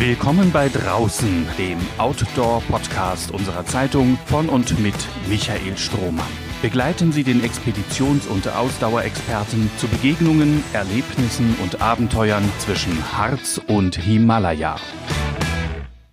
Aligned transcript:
Willkommen 0.00 0.50
bei 0.50 0.70
Draußen, 0.70 1.46
dem 1.58 1.76
Outdoor-Podcast 1.98 3.32
unserer 3.32 3.66
Zeitung 3.66 4.16
von 4.24 4.48
und 4.48 4.80
mit 4.80 4.94
Michael 5.28 5.76
Strohmann. 5.76 6.26
Begleiten 6.62 7.12
Sie 7.12 7.22
den 7.22 7.42
Expeditions- 7.42 8.26
und 8.26 8.48
Ausdauerexperten 8.48 9.70
zu 9.76 9.88
Begegnungen, 9.88 10.64
Erlebnissen 10.72 11.54
und 11.62 11.82
Abenteuern 11.82 12.42
zwischen 12.60 12.96
Harz 13.12 13.60
und 13.66 13.94
Himalaya. 13.96 14.76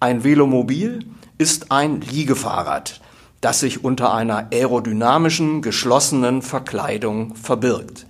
Ein 0.00 0.24
Velomobil 0.24 1.06
ist 1.38 1.70
ein 1.70 2.00
Liegefahrrad, 2.00 3.00
das 3.40 3.60
sich 3.60 3.84
unter 3.84 4.12
einer 4.12 4.48
aerodynamischen, 4.52 5.62
geschlossenen 5.62 6.42
Verkleidung 6.42 7.36
verbirgt. 7.36 8.06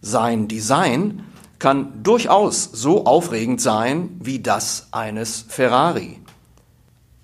Sein 0.00 0.48
Design 0.48 1.22
kann 1.60 2.02
durchaus 2.02 2.64
so 2.72 3.06
aufregend 3.06 3.60
sein 3.60 4.16
wie 4.20 4.40
das 4.40 4.88
eines 4.90 5.44
Ferrari. 5.46 6.18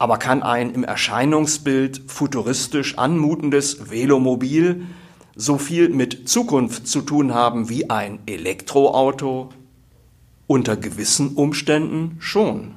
Aber 0.03 0.19
kann 0.19 0.43
ein 0.43 0.75
im 0.75 0.83
Erscheinungsbild 0.83 2.03
futuristisch 2.09 2.99
anmutendes 2.99 3.89
Velomobil 3.89 4.85
so 5.37 5.59
viel 5.59 5.91
mit 5.91 6.29
Zukunft 6.29 6.89
zu 6.89 7.03
tun 7.03 7.35
haben 7.35 7.69
wie 7.69 7.89
ein 7.89 8.19
Elektroauto? 8.27 9.51
Unter 10.49 10.77
gewissen 10.77 11.37
Umständen 11.37 12.17
schon. 12.19 12.75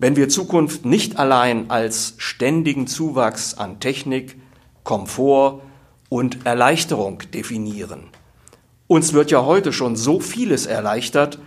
Wenn 0.00 0.16
wir 0.16 0.28
Zukunft 0.28 0.84
nicht 0.84 1.20
allein 1.20 1.70
als 1.70 2.14
ständigen 2.16 2.88
Zuwachs 2.88 3.54
an 3.54 3.78
Technik, 3.78 4.40
Komfort 4.82 5.62
und 6.08 6.46
Erleichterung 6.46 7.22
definieren, 7.32 8.08
uns 8.88 9.12
wird 9.12 9.30
ja 9.30 9.44
heute 9.44 9.72
schon 9.72 9.94
so 9.94 10.18
vieles 10.18 10.66
erleichtert, 10.66 11.38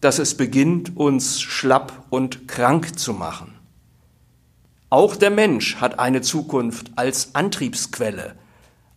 dass 0.00 0.20
es 0.20 0.36
beginnt, 0.36 0.96
uns 0.96 1.40
schlapp 1.40 2.04
und 2.08 2.46
krank 2.46 2.96
zu 2.96 3.14
machen. 3.14 3.59
Auch 4.90 5.14
der 5.14 5.30
Mensch 5.30 5.76
hat 5.76 6.00
eine 6.00 6.20
Zukunft 6.20 6.90
als 6.96 7.36
Antriebsquelle, 7.36 8.34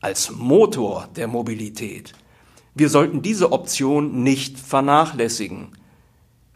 als 0.02 0.31
Motor 0.31 1.08
der 1.16 1.28
Mobilität. 1.28 2.14
Wir 2.74 2.90
sollten 2.90 3.22
diese 3.22 3.52
Option 3.52 4.24
nicht 4.24 4.59
vernachlässigen. 4.59 5.68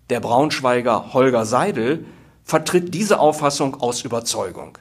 Der 0.10 0.22
Braunschweiger 0.22 1.14
Holger 1.14 1.46
Seidel 1.46 2.06
vertritt 2.44 2.96
diese 2.96 3.20
Auffassung 3.20 3.80
aus 3.80 4.04
Überzeugung. 4.04 4.80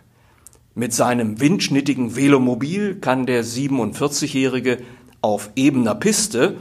Mit 0.75 0.94
seinem 0.94 1.38
windschnittigen 1.38 2.17
Velomobil 2.17 2.94
kann 2.94 3.27
der 3.27 3.44
47-Jährige 3.44 4.78
auf 5.21 5.50
ebener 5.55 5.94
Piste 5.94 6.56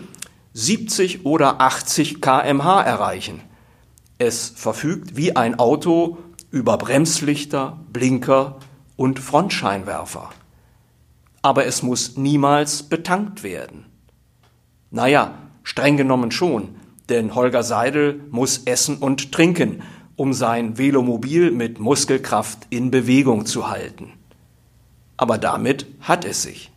70 0.52 1.26
oder 1.26 1.62
80 1.62 2.20
kmh 2.20 2.82
erreichen. 2.82 3.40
Es 4.18 4.50
verfügt 4.50 5.16
wie 5.16 5.38
ein 5.38 5.60
Auto 5.60 6.18
über 6.56 6.78
Bremslichter, 6.78 7.78
Blinker 7.92 8.56
und 8.96 9.20
Frontscheinwerfer. 9.20 10.30
Aber 11.42 11.66
es 11.66 11.84
muss 11.84 12.16
niemals 12.16 12.84
betankt 12.84 13.44
werden. 13.44 13.88
Naja, 14.90 15.34
streng 15.64 15.98
genommen 15.98 16.32
schon, 16.32 16.70
denn 17.10 17.36
Holger 17.36 17.62
Seidel 17.62 18.22
muss 18.32 18.60
essen 18.60 19.00
und 19.00 19.34
trinken, 19.34 19.84
um 20.16 20.32
sein 20.32 20.78
Velomobil 20.78 21.52
mit 21.52 21.82
Muskelkraft 21.82 22.60
in 22.70 22.90
Bewegung 22.90 23.46
zu 23.46 23.70
halten. 23.70 24.14
Aber 25.18 25.38
damit 25.38 25.86
hat 26.00 26.24
es 26.24 26.44
sich. 26.44 26.72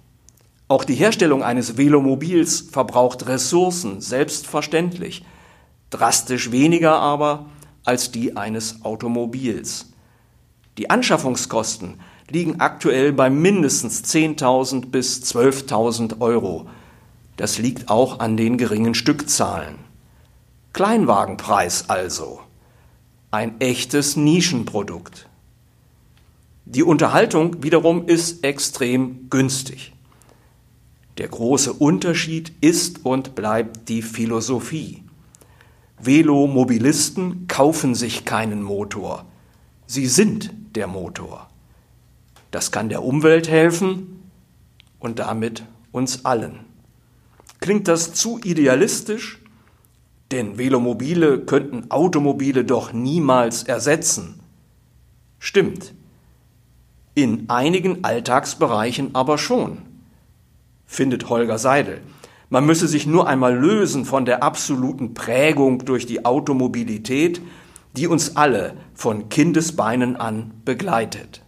Auch 0.67 0.83
die 0.83 0.97
Herstellung 0.97 1.44
eines 1.44 1.77
Velomobils 1.77 2.62
verbraucht 2.62 3.28
Ressourcen, 3.28 4.00
selbstverständlich, 4.00 5.25
drastisch 5.91 6.50
weniger 6.50 6.99
aber 6.99 7.47
als 7.88 8.12
die 8.12 8.37
eines 8.37 8.84
Automobils. 8.84 9.87
Die 10.76 10.91
Anschaffungskosten 10.91 11.94
liegen 12.28 12.60
aktuell 12.60 13.15
bei 13.15 13.31
mindestens 13.31 14.04
10.000 14.04 14.91
bis 14.91 15.22
12.000 15.22 16.21
Euro. 16.21 16.69
Das 17.38 17.56
liegt 17.56 17.88
auch 17.88 18.21
an 18.21 18.37
den 18.37 18.59
geringen 18.59 18.94
Stückzahlen. 18.94 19.76
Kleinwagenpreis 20.75 21.88
also. 21.88 22.41
Ein 23.31 23.59
echtes 23.59 24.16
Nischenprodukt. 24.16 25.26
Die 26.66 26.82
Unterhaltung 26.82 27.62
wiederum 27.62 28.06
ist 28.06 28.44
extrem 28.44 29.31
günstig. 29.31 29.94
Der 31.16 31.28
große 31.28 31.72
Unterschied 31.72 32.53
ist 32.60 33.06
und 33.06 33.34
bleibt 33.34 33.88
die 33.88 34.03
Philosophie. 34.03 35.03
Velomobilisten 36.00 37.48
kaufen 37.48 37.94
sich 37.94 38.25
keinen 38.25 38.62
Motor. 38.62 39.26
Sie 39.86 40.06
sind 40.06 40.53
der 40.76 40.86
Motor. 40.86 41.48
Das 42.50 42.70
kann 42.70 42.88
der 42.88 43.03
Umwelt 43.03 43.48
helfen 43.48 44.22
und 44.98 45.19
damit 45.19 45.64
uns 45.92 46.25
allen. 46.25 46.60
Klingt 47.60 47.88
das 47.88 48.14
zu 48.14 48.38
idealistisch? 48.42 49.41
Denn 50.31 50.58
Velomobile 50.58 51.41
könnten 51.41 51.91
Automobile 51.91 52.64
doch 52.64 52.92
niemals 52.92 53.62
ersetzen. 53.62 54.41
Stimmt. 55.38 55.94
In 57.14 57.48
einigen 57.48 58.04
Alltagsbereichen 58.04 59.14
aber 59.14 59.38
schon 59.38 59.78
findet 60.87 61.28
Holger 61.28 61.58
Seidel. 61.58 62.00
Man 62.50 62.65
müsse 62.65 62.89
sich 62.89 63.06
nur 63.06 63.29
einmal 63.29 63.55
lösen 63.55 64.05
von 64.05 64.25
der 64.25 64.43
absoluten 64.43 65.12
Prägung 65.12 65.85
durch 65.85 66.06
die 66.06 66.25
Automobilität, 66.25 67.43
die 67.97 68.06
uns 68.06 68.37
alle 68.37 68.75
von 68.95 69.29
Kindesbeinen 69.29 70.17
an 70.17 70.53
begleitet. 70.65 71.43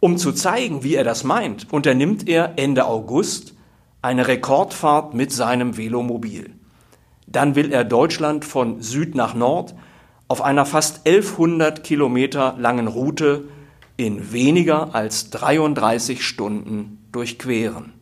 Um 0.00 0.16
zu 0.18 0.32
zeigen, 0.32 0.82
wie 0.82 0.96
er 0.96 1.04
das 1.04 1.22
meint, 1.22 1.72
unternimmt 1.72 2.28
er 2.28 2.54
Ende 2.56 2.86
August 2.86 3.54
eine 4.00 4.26
Rekordfahrt 4.26 5.14
mit 5.14 5.30
seinem 5.30 5.76
Velomobil. 5.76 6.50
Dann 7.28 7.54
will 7.54 7.72
er 7.72 7.84
Deutschland 7.84 8.44
von 8.44 8.82
Süd 8.82 9.14
nach 9.14 9.34
Nord 9.34 9.76
auf 10.26 10.42
einer 10.42 10.66
fast 10.66 11.06
1100 11.06 11.84
Kilometer 11.84 12.56
langen 12.58 12.88
Route 12.88 13.44
in 13.96 14.32
weniger 14.32 14.92
als 14.92 15.30
33 15.30 16.26
Stunden 16.26 17.06
durchqueren. 17.12 17.92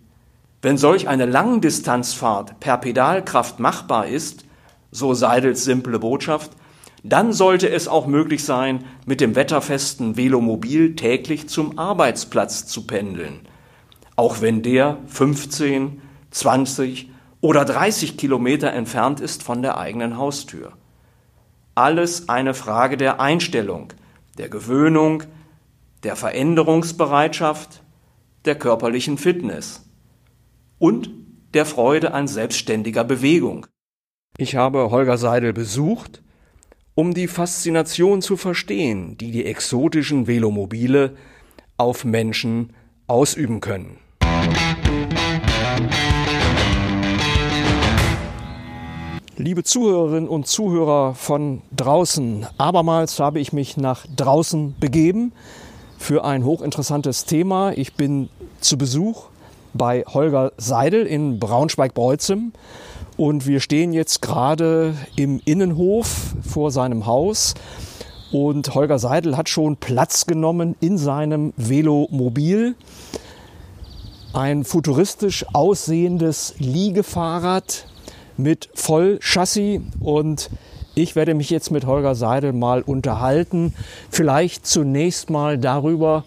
Wenn 0.63 0.77
solch 0.77 1.09
eine 1.09 1.25
Langdistanzfahrt 1.25 2.61
per 2.61 2.77
Pedalkraft 2.77 3.61
machbar 3.61 4.07
ist, 4.07 4.45
so 4.91 5.15
Seidels 5.15 5.65
simple 5.65 5.99
Botschaft, 5.99 6.53
dann 7.03 7.33
sollte 7.33 7.71
es 7.71 7.89
auch 7.89 8.07
möglich 8.07 8.45
sein, 8.45 8.85
mit 9.07 9.23
dem 9.23 9.37
wetterfesten 9.37 10.19
Velomobil 10.19 10.97
täglich 10.97 11.49
zum 11.49 11.79
Arbeitsplatz 11.79 12.67
zu 12.67 12.87
pendeln, 12.87 13.41
auch 14.17 14.43
wenn 14.43 14.63
der 14.63 14.99
15, 15.07 16.03
20 16.31 17.11
oder 17.41 17.65
30 17.65 18.19
Kilometer 18.19 18.71
entfernt 18.73 19.21
ist 19.21 19.43
von 19.43 19.63
der 19.63 19.79
eigenen 19.79 20.19
Haustür. 20.19 20.73
Alles 21.75 22.29
eine 22.29 22.53
Frage 22.53 22.99
der 22.99 23.19
Einstellung, 23.19 23.95
der 24.37 24.51
Gewöhnung, 24.51 25.23
der 26.03 26.17
Veränderungsbereitschaft, 26.17 27.83
der 28.45 28.57
körperlichen 28.57 29.17
Fitness 29.17 29.90
und 30.81 31.11
der 31.55 31.67
Freude 31.67 32.13
an 32.15 32.27
selbstständiger 32.27 33.05
Bewegung. 33.05 33.67
Ich 34.39 34.57
habe 34.57 34.91
Holger 34.91 35.19
Seidel 35.19 35.53
besucht, 35.53 36.23
um 36.95 37.15
die 37.15 37.29
Faszination 37.29 38.23
zu 38.23 38.37
verstehen, 38.37 39.17
die 39.19 39.31
die 39.31 39.45
exotischen 39.45 40.27
Velomobile 40.27 41.17
auf 41.77 42.05
Menschen 42.05 42.73
ausüben 43.07 43.61
können. 43.61 43.99
Liebe 49.37 49.65
Zuhörerinnen 49.65 50.29
und 50.29 50.47
Zuhörer 50.47 51.15
von 51.15 51.63
draußen, 51.75 52.47
abermals 52.59 53.19
habe 53.21 53.41
ich 53.41 53.53
mich 53.53 53.77
nach 53.77 54.07
draußen 54.17 54.77
begeben 54.79 55.33
für 55.99 56.25
ein 56.25 56.45
hochinteressantes 56.45 57.25
Thema. 57.25 57.73
Ich 57.73 57.95
bin 57.95 58.29
zu 58.61 58.79
Besuch 58.79 59.31
bei 59.75 60.05
Holger 60.07 60.53
Seidel 60.57 61.07
in 61.07 61.39
Braunschweig-Beuzem 61.39 62.53
und 63.17 63.47
wir 63.47 63.61
stehen 63.61 63.93
jetzt 63.93 64.23
gerade 64.23 64.95
im 65.17 65.41
Innenhof 65.45 66.35
vor 66.43 66.71
seinem 66.71 67.07
Haus. 67.07 67.55
Und 68.33 68.75
Holger 68.75 68.99
Seidel 68.99 69.37
hat 69.37 69.49
schon 69.49 69.77
Platz 69.77 70.25
genommen 70.27 70.77
in 70.81 70.97
seinem 70.97 71.53
Velomobil. 71.57 72.77
Ein 74.33 74.65
futuristisch 74.65 75.45
aussehendes 75.53 76.55
Liegefahrrad 76.59 77.87
mit 78.37 78.71
Vollchassis 78.75 79.81
und 80.01 80.49
ich 80.95 81.15
werde 81.15 81.35
mich 81.35 81.51
jetzt 81.51 81.71
mit 81.71 81.87
Holger 81.87 82.15
Seidel 82.15 82.53
mal 82.53 82.83
unterhalten. 82.83 83.75
Vielleicht 84.11 84.67
zunächst 84.67 85.31
mal 85.31 85.59
darüber, 85.59 86.25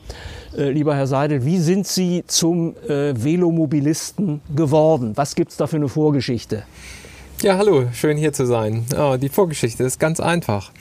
äh, 0.57 0.69
lieber 0.69 0.95
Herr 0.95 1.07
Seidel, 1.07 1.45
wie 1.45 1.59
sind 1.59 1.87
Sie 1.87 2.23
zum 2.27 2.75
äh, 2.87 3.13
Velomobilisten 3.15 4.41
geworden? 4.55 5.13
Was 5.15 5.35
gibt 5.35 5.51
es 5.51 5.57
da 5.57 5.67
für 5.67 5.77
eine 5.77 5.89
Vorgeschichte? 5.89 6.63
Ja, 7.41 7.57
hallo, 7.57 7.87
schön 7.91 8.15
hier 8.15 8.31
zu 8.31 8.45
sein. 8.45 8.85
Ja, 8.93 9.17
die 9.17 9.27
Vorgeschichte 9.27 9.83
ist 9.83 9.99
ganz 9.99 10.19
einfach. 10.21 10.71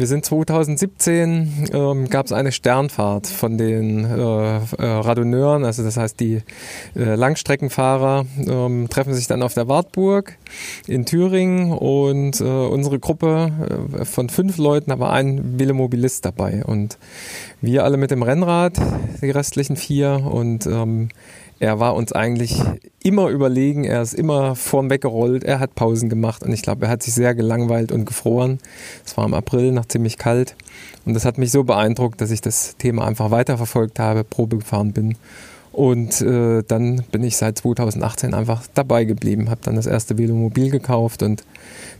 Wir 0.00 0.06
sind 0.06 0.24
2017, 0.24 1.68
ähm, 1.74 2.08
gab 2.08 2.24
es 2.24 2.32
eine 2.32 2.52
Sternfahrt 2.52 3.26
von 3.26 3.58
den 3.58 4.06
äh, 4.06 4.56
äh, 4.56 4.60
Radonneuren, 4.78 5.62
also 5.62 5.82
das 5.82 5.98
heißt 5.98 6.18
die 6.18 6.40
äh, 6.96 7.16
Langstreckenfahrer 7.16 8.24
ähm, 8.38 8.88
treffen 8.88 9.12
sich 9.12 9.26
dann 9.26 9.42
auf 9.42 9.52
der 9.52 9.68
Wartburg 9.68 10.38
in 10.86 11.04
Thüringen 11.04 11.72
und 11.72 12.40
äh, 12.40 12.44
unsere 12.44 12.98
Gruppe 12.98 13.90
äh, 14.00 14.04
von 14.06 14.30
fünf 14.30 14.56
Leuten, 14.56 14.98
war 14.98 15.12
ein 15.12 15.58
Velomobilist 15.58 16.24
dabei 16.24 16.64
und 16.64 16.96
wir 17.60 17.84
alle 17.84 17.98
mit 17.98 18.10
dem 18.10 18.22
Rennrad, 18.22 18.80
die 19.20 19.28
restlichen 19.28 19.76
vier 19.76 20.26
und 20.26 20.64
ähm, 20.64 21.10
er 21.60 21.78
war 21.78 21.94
uns 21.94 22.12
eigentlich 22.12 22.58
immer 23.02 23.28
überlegen, 23.28 23.84
er 23.84 24.00
ist 24.00 24.14
immer 24.14 24.56
vorn 24.56 24.88
weggerollt, 24.88 25.44
er 25.44 25.60
hat 25.60 25.74
Pausen 25.74 26.08
gemacht 26.08 26.42
und 26.42 26.54
ich 26.54 26.62
glaube, 26.62 26.86
er 26.86 26.90
hat 26.90 27.02
sich 27.02 27.12
sehr 27.12 27.34
gelangweilt 27.34 27.92
und 27.92 28.06
gefroren. 28.06 28.58
Es 29.04 29.14
war 29.18 29.26
im 29.26 29.34
April 29.34 29.70
noch 29.70 29.84
ziemlich 29.90 30.18
kalt 30.18 30.56
und 31.04 31.14
das 31.14 31.24
hat 31.24 31.38
mich 31.38 31.50
so 31.50 31.64
beeindruckt, 31.64 32.20
dass 32.20 32.30
ich 32.30 32.40
das 32.40 32.76
Thema 32.76 33.06
einfach 33.06 33.30
weiterverfolgt 33.30 33.98
habe, 33.98 34.24
Probe 34.24 34.58
gefahren 34.58 34.92
bin 34.92 35.16
und 35.72 36.20
äh, 36.20 36.62
dann 36.66 37.04
bin 37.12 37.22
ich 37.22 37.36
seit 37.36 37.58
2018 37.58 38.34
einfach 38.34 38.62
dabei 38.74 39.04
geblieben, 39.04 39.50
habe 39.50 39.60
dann 39.62 39.76
das 39.76 39.86
erste 39.86 40.18
Velomobil 40.18 40.70
gekauft 40.70 41.22
und 41.22 41.44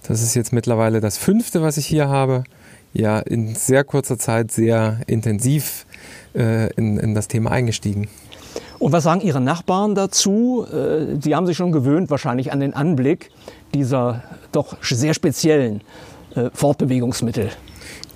das 0.07 0.23
ist 0.23 0.35
jetzt 0.35 0.53
mittlerweile 0.53 1.01
das 1.01 1.19
fünfte, 1.19 1.63
was 1.63 1.77
ich 1.77 1.87
hier 1.87 2.09
habe. 2.09 2.45
Ja, 2.93 3.21
in 3.21 3.55
sehr 3.55 3.85
kurzer 3.85 4.19
Zeit 4.19 4.51
sehr 4.51 4.99
intensiv 5.07 5.87
äh, 6.35 6.73
in, 6.75 6.99
in 6.99 7.15
das 7.15 7.29
Thema 7.29 7.53
eingestiegen. 7.53 8.09
Und 8.81 8.91
was 8.91 9.05
sagen 9.05 9.21
Ihre 9.21 9.41
Nachbarn 9.41 9.95
dazu? 9.95 10.67
Äh, 10.67 11.21
Sie 11.21 11.37
haben 11.37 11.47
sich 11.47 11.57
schon 11.57 11.71
gewöhnt 11.71 12.11
wahrscheinlich 12.11 12.53
an 12.53 12.59
den 12.59 12.75
Anblick 12.75 13.31
dieser 13.75 14.25
doch 14.51 14.77
sehr 14.83 15.15
speziellen 15.15 15.83
äh, 16.35 16.51
Fortbewegungsmittel. 16.53 17.51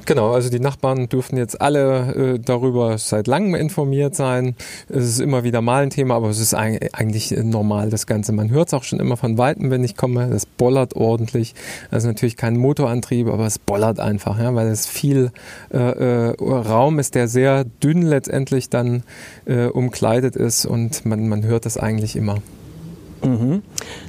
Genau, 0.06 0.32
also 0.32 0.50
die 0.50 0.60
Nachbarn 0.60 1.08
dürften 1.08 1.36
jetzt 1.36 1.60
alle 1.60 2.34
äh, 2.34 2.38
darüber 2.38 2.98
seit 2.98 3.26
langem 3.26 3.54
informiert 3.54 4.14
sein. 4.14 4.54
Es 4.88 5.04
ist 5.04 5.20
immer 5.20 5.44
wieder 5.44 5.62
mal 5.62 5.82
ein 5.82 5.90
Thema, 5.90 6.16
aber 6.16 6.28
es 6.28 6.38
ist 6.38 6.54
eigentlich 6.54 7.30
normal, 7.30 7.90
das 7.90 8.06
Ganze. 8.06 8.32
Man 8.32 8.50
hört 8.50 8.68
es 8.68 8.74
auch 8.74 8.84
schon 8.84 9.00
immer 9.00 9.16
von 9.16 9.38
Weitem, 9.38 9.70
wenn 9.70 9.84
ich 9.84 9.96
komme. 9.96 10.28
Das 10.30 10.46
bollert 10.46 10.94
ordentlich. 10.94 11.54
Also 11.90 12.08
natürlich 12.08 12.36
kein 12.36 12.56
Motorantrieb, 12.56 13.28
aber 13.28 13.46
es 13.46 13.58
bollert 13.58 14.00
einfach, 14.00 14.38
ja, 14.38 14.54
weil 14.54 14.68
es 14.68 14.86
viel 14.86 15.30
äh, 15.72 15.78
äh, 15.78 16.34
Raum 16.40 16.98
ist, 16.98 17.14
der 17.14 17.28
sehr 17.28 17.64
dünn 17.64 18.02
letztendlich 18.02 18.68
dann 18.68 19.04
äh, 19.46 19.66
umkleidet 19.66 20.36
ist 20.36 20.66
und 20.66 21.06
man, 21.06 21.28
man 21.28 21.44
hört 21.44 21.66
das 21.66 21.76
eigentlich 21.76 22.16
immer. 22.16 22.38
Mhm. 23.24 23.62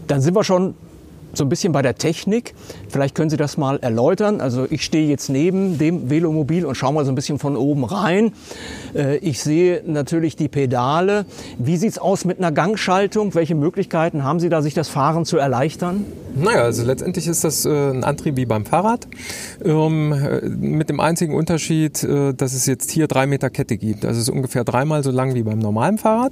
Dann 0.08 0.22
sind 0.22 0.36
wir 0.36 0.44
schon 0.44 0.76
so 1.38 1.44
ein 1.44 1.50
bisschen 1.50 1.74
bei 1.74 1.82
der 1.82 1.96
Technik. 1.96 2.54
Vielleicht 2.96 3.14
können 3.14 3.30
Sie 3.30 3.36
das 3.36 3.58
mal 3.58 3.78
erläutern. 3.80 4.40
Also 4.40 4.68
ich 4.70 4.86
stehe 4.86 5.10
jetzt 5.10 5.28
neben 5.28 5.78
dem 5.78 6.10
Velomobil 6.10 6.66
und 6.66 6.76
schaue 6.76 6.94
mal 6.94 7.04
so 7.04 7.12
ein 7.12 7.16
bisschen 7.16 7.40
von 7.40 7.58
oben 7.58 7.84
rein. 7.84 8.32
Äh, 8.96 9.18
ich 9.18 9.44
sehe 9.44 9.84
natürlich 9.86 10.38
die 10.38 10.48
Pedale. 10.48 11.26
Wie 11.58 11.76
sieht 11.76 11.92
es 11.92 11.98
aus 11.98 12.24
mit 12.24 12.38
einer 12.38 12.54
Gangschaltung? 12.54 13.36
Welche 13.36 13.54
Möglichkeiten 13.54 14.24
haben 14.24 14.40
Sie 14.40 14.48
da, 14.48 14.62
sich 14.62 14.76
das 14.76 14.88
Fahren 14.88 15.26
zu 15.26 15.36
erleichtern? 15.36 16.06
Naja, 16.38 16.62
also 16.62 16.86
letztendlich 16.86 17.28
ist 17.28 17.44
das 17.44 17.66
äh, 17.66 17.70
ein 17.70 18.06
Antrieb 18.06 18.38
wie 18.38 18.46
beim 18.46 18.66
Fahrrad. 18.66 19.10
Ähm, 19.66 20.14
äh, 20.14 20.48
mit 20.48 20.88
dem 20.88 21.02
einzigen 21.02 21.36
Unterschied, 21.36 22.02
dass 22.06 22.54
es 22.54 22.66
jetzt 22.66 22.92
hier 22.92 23.08
drei 23.08 23.28
Meter 23.28 23.50
Kette 23.50 23.76
gibt. 23.78 24.06
Also 24.06 24.22
es 24.22 24.30
ist 24.30 24.34
ungefähr 24.34 24.64
dreimal 24.64 25.04
so 25.04 25.12
lang 25.12 25.34
wie 25.34 25.44
beim 25.44 25.60
normalen 25.60 25.98
Fahrrad. 25.98 26.32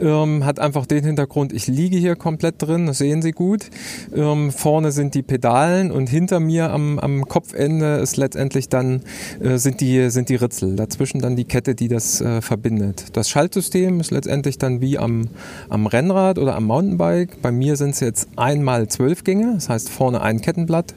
Ähm, 0.00 0.46
hat 0.46 0.58
einfach 0.58 0.86
den 0.86 1.04
Hintergrund, 1.04 1.52
ich 1.52 1.66
liege 1.66 1.98
hier 1.98 2.16
komplett 2.16 2.62
drin, 2.62 2.86
das 2.86 2.96
sehen 2.96 3.20
Sie 3.20 3.32
gut. 3.32 3.66
Ähm, 4.14 4.52
vorne 4.52 4.90
sind 4.92 5.14
die 5.14 5.22
Pedalen 5.22 5.81
und 5.90 6.08
hinter 6.08 6.40
mir 6.40 6.70
am, 6.70 6.98
am 6.98 7.26
Kopfende 7.26 7.96
ist 7.96 8.16
letztendlich 8.16 8.68
dann 8.68 9.02
äh, 9.40 9.56
sind, 9.56 9.80
die, 9.80 10.10
sind 10.10 10.28
die 10.28 10.36
Ritzel. 10.36 10.76
Dazwischen 10.76 11.20
dann 11.20 11.36
die 11.36 11.44
Kette, 11.44 11.74
die 11.74 11.88
das 11.88 12.20
äh, 12.20 12.40
verbindet. 12.40 13.16
Das 13.16 13.28
Schaltsystem 13.28 14.00
ist 14.00 14.10
letztendlich 14.10 14.58
dann 14.58 14.80
wie 14.80 14.98
am, 14.98 15.28
am 15.68 15.86
Rennrad 15.86 16.38
oder 16.38 16.54
am 16.54 16.64
Mountainbike. 16.64 17.42
Bei 17.42 17.50
mir 17.50 17.76
sind 17.76 17.90
es 17.90 18.00
jetzt 18.00 18.28
einmal 18.36 18.88
zwölf 18.88 19.24
Gänge, 19.24 19.54
das 19.54 19.68
heißt 19.68 19.88
vorne 19.88 20.20
ein 20.20 20.40
Kettenblatt 20.40 20.94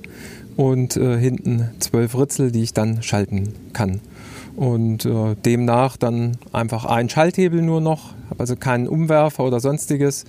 und 0.56 0.98
äh, 0.98 1.18
hinten 1.18 1.70
zwölf 1.80 2.18
Ritzel, 2.18 2.52
die 2.52 2.64
ich 2.64 2.74
dann 2.74 3.02
schalten 3.02 3.54
kann 3.74 4.02
und 4.56 5.06
äh, 5.06 5.36
demnach 5.36 5.98
dann 5.98 6.38
einfach 6.54 6.86
ein 6.86 7.10
Schalthebel 7.10 7.62
nur 7.62 7.82
noch, 7.82 8.14
habe 8.30 8.40
also 8.40 8.56
keinen 8.56 8.88
Umwerfer 8.88 9.44
oder 9.44 9.60
sonstiges 9.60 10.26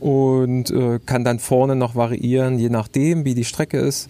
und 0.00 0.70
äh, 0.70 0.98
kann 1.04 1.24
dann 1.24 1.38
vorne 1.38 1.76
noch 1.76 1.94
variieren, 1.94 2.58
je 2.58 2.70
nachdem, 2.70 3.24
wie 3.24 3.34
die 3.34 3.44
Strecke 3.44 3.78
ist. 3.78 4.08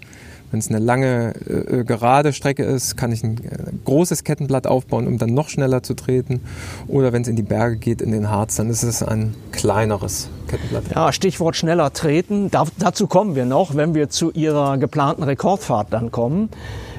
Wenn 0.52 0.61
es 0.61 0.68
eine 0.68 0.78
lange, 0.78 1.35
äh, 1.49 1.82
gerade 1.82 2.32
Strecke 2.32 2.62
ist, 2.62 2.96
kann 2.96 3.11
ich 3.11 3.25
ein 3.25 3.38
äh, 3.38 3.73
großes 3.85 4.23
Kettenblatt 4.23 4.68
aufbauen, 4.68 5.08
um 5.08 5.18
dann 5.18 5.35
noch 5.35 5.49
schneller 5.49 5.82
zu 5.82 5.94
treten. 5.94 6.40
Oder 6.87 7.12
wenn 7.12 7.23
es 7.23 7.28
in 7.28 7.35
die 7.35 7.42
Berge 7.42 7.76
geht, 7.76 8.00
in 8.00 8.12
den 8.12 8.30
Harz, 8.30 8.54
dann 8.54 8.70
ist 8.70 8.85
es 8.85 9.02
ein 9.02 9.35
kleineres 9.50 10.28
Kettenblatt. 10.46 10.85
Ja, 10.94 11.12
Stichwort 11.12 11.56
schneller 11.56 11.92
treten. 11.92 12.52
Da, 12.52 12.64
dazu 12.78 13.08
kommen 13.08 13.35
wir 13.35 13.44
noch, 13.44 13.75
wenn 13.75 13.94
wir 13.94 14.08
zu 14.08 14.30
Ihrer 14.30 14.78
geplanten 14.78 15.25
Rekordfahrt 15.25 15.92
dann 15.92 16.12
kommen. 16.12 16.50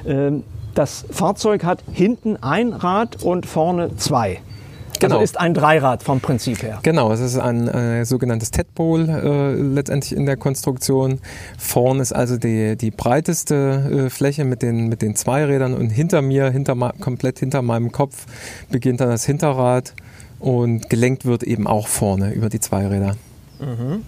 Ähm, 0.06 0.42
das 0.78 1.04
Fahrzeug 1.10 1.64
hat 1.64 1.82
hinten 1.92 2.36
ein 2.36 2.72
Rad 2.72 3.24
und 3.24 3.46
vorne 3.46 3.96
zwei. 3.96 4.28
Also 4.36 5.00
genau. 5.00 5.14
Also 5.16 5.24
ist 5.24 5.40
ein 5.40 5.54
Dreirad 5.54 6.04
vom 6.04 6.20
Prinzip 6.20 6.62
her. 6.62 6.78
Genau, 6.82 7.10
es 7.10 7.18
ist 7.18 7.36
ein 7.36 7.66
äh, 7.66 8.04
sogenanntes 8.04 8.52
Tedpole 8.52 9.54
äh, 9.56 9.60
letztendlich 9.60 10.16
in 10.16 10.24
der 10.24 10.36
Konstruktion. 10.36 11.18
Vorne 11.58 12.02
ist 12.02 12.12
also 12.12 12.36
die, 12.36 12.76
die 12.76 12.92
breiteste 12.92 14.06
äh, 14.06 14.10
Fläche 14.10 14.44
mit 14.44 14.62
den, 14.62 14.88
mit 14.88 15.02
den 15.02 15.16
zwei 15.16 15.44
Rädern 15.44 15.74
und 15.74 15.90
hinter 15.90 16.22
mir, 16.22 16.50
hinter, 16.50 16.76
komplett 17.00 17.40
hinter 17.40 17.62
meinem 17.62 17.90
Kopf, 17.90 18.26
beginnt 18.70 19.00
dann 19.00 19.08
das 19.08 19.24
Hinterrad 19.24 19.94
und 20.38 20.88
gelenkt 20.88 21.24
wird 21.24 21.42
eben 21.42 21.66
auch 21.66 21.88
vorne 21.88 22.32
über 22.32 22.48
die 22.48 22.60
zwei 22.60 22.86
Räder. 22.86 23.16
Mhm. 23.58 24.04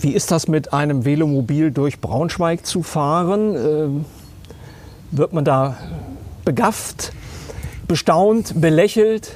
Wie 0.00 0.12
ist 0.12 0.30
das 0.30 0.46
mit 0.46 0.74
einem 0.74 1.06
Velomobil 1.06 1.70
durch 1.70 2.00
Braunschweig 2.00 2.66
zu 2.66 2.82
fahren? 2.82 3.56
Ähm, 3.56 4.04
wird 5.10 5.32
man 5.32 5.44
da 5.44 5.76
begafft, 6.44 7.12
bestaunt, 7.88 8.60
belächelt? 8.60 9.32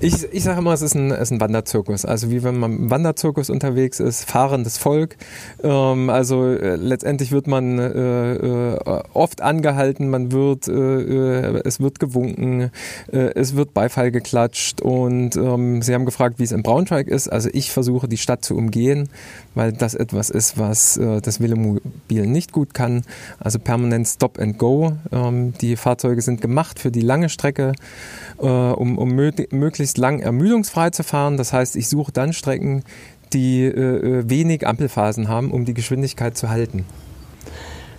Ich, 0.00 0.32
ich 0.32 0.44
sage 0.44 0.60
immer, 0.60 0.72
es 0.72 0.82
ist 0.82 0.94
ein, 0.94 1.10
es 1.10 1.22
ist 1.22 1.32
ein 1.32 1.40
Wanderzirkus. 1.40 2.04
Also 2.04 2.30
wie 2.30 2.44
wenn 2.44 2.56
man 2.56 2.72
im 2.72 2.90
Wanderzirkus 2.90 3.50
unterwegs 3.50 3.98
ist, 3.98 4.30
fahrendes 4.30 4.78
Volk. 4.78 5.16
Ähm, 5.60 6.08
also 6.08 6.46
äh, 6.46 6.76
letztendlich 6.76 7.32
wird 7.32 7.48
man 7.48 7.80
äh, 7.80 8.34
äh, 8.34 8.78
oft 9.12 9.40
angehalten, 9.40 10.08
man 10.08 10.30
wird, 10.30 10.68
äh, 10.68 10.72
äh 10.72 11.62
es 11.64 11.80
wird 11.80 11.98
gewunken, 11.98 12.70
äh, 13.10 13.32
es 13.34 13.56
wird 13.56 13.74
Beifall 13.74 14.12
geklatscht 14.12 14.80
und 14.80 15.34
ähm, 15.34 15.82
Sie 15.82 15.92
haben 15.94 16.04
gefragt, 16.04 16.38
wie 16.38 16.44
es 16.44 16.52
in 16.52 16.62
Braunschweig 16.62 17.08
ist. 17.08 17.26
Also 17.26 17.48
ich 17.52 17.72
versuche 17.72 18.06
die 18.06 18.18
Stadt 18.18 18.44
zu 18.44 18.56
umgehen, 18.56 19.08
weil 19.56 19.72
das 19.72 19.94
etwas 19.94 20.30
ist, 20.30 20.58
was 20.58 20.98
das 20.98 21.40
Velomobil 21.40 22.26
nicht 22.26 22.52
gut 22.52 22.72
kann. 22.72 23.02
Also 23.40 23.58
permanent 23.58 24.06
Stop 24.06 24.38
and 24.38 24.58
Go. 24.58 24.92
Ähm, 25.10 25.54
die 25.60 25.74
Fahrzeuge 25.74 26.22
sind 26.22 26.40
gemacht 26.40 26.78
für 26.78 26.92
die 26.92 27.00
lange 27.00 27.28
Strecke, 27.28 27.72
um, 28.36 28.98
um 28.98 29.14
möglichst 29.14 29.87
möglichst 29.88 29.98
lang 29.98 30.20
ermüdungsfrei 30.20 30.90
zu 30.90 31.02
fahren. 31.02 31.36
Das 31.36 31.52
heißt, 31.52 31.76
ich 31.76 31.88
suche 31.88 32.12
dann 32.12 32.32
Strecken, 32.32 32.82
die 33.32 33.64
äh, 33.64 33.70
äh, 33.70 34.30
wenig 34.30 34.66
Ampelphasen 34.66 35.28
haben, 35.28 35.50
um 35.50 35.64
die 35.64 35.74
Geschwindigkeit 35.74 36.36
zu 36.36 36.48
halten. 36.48 36.84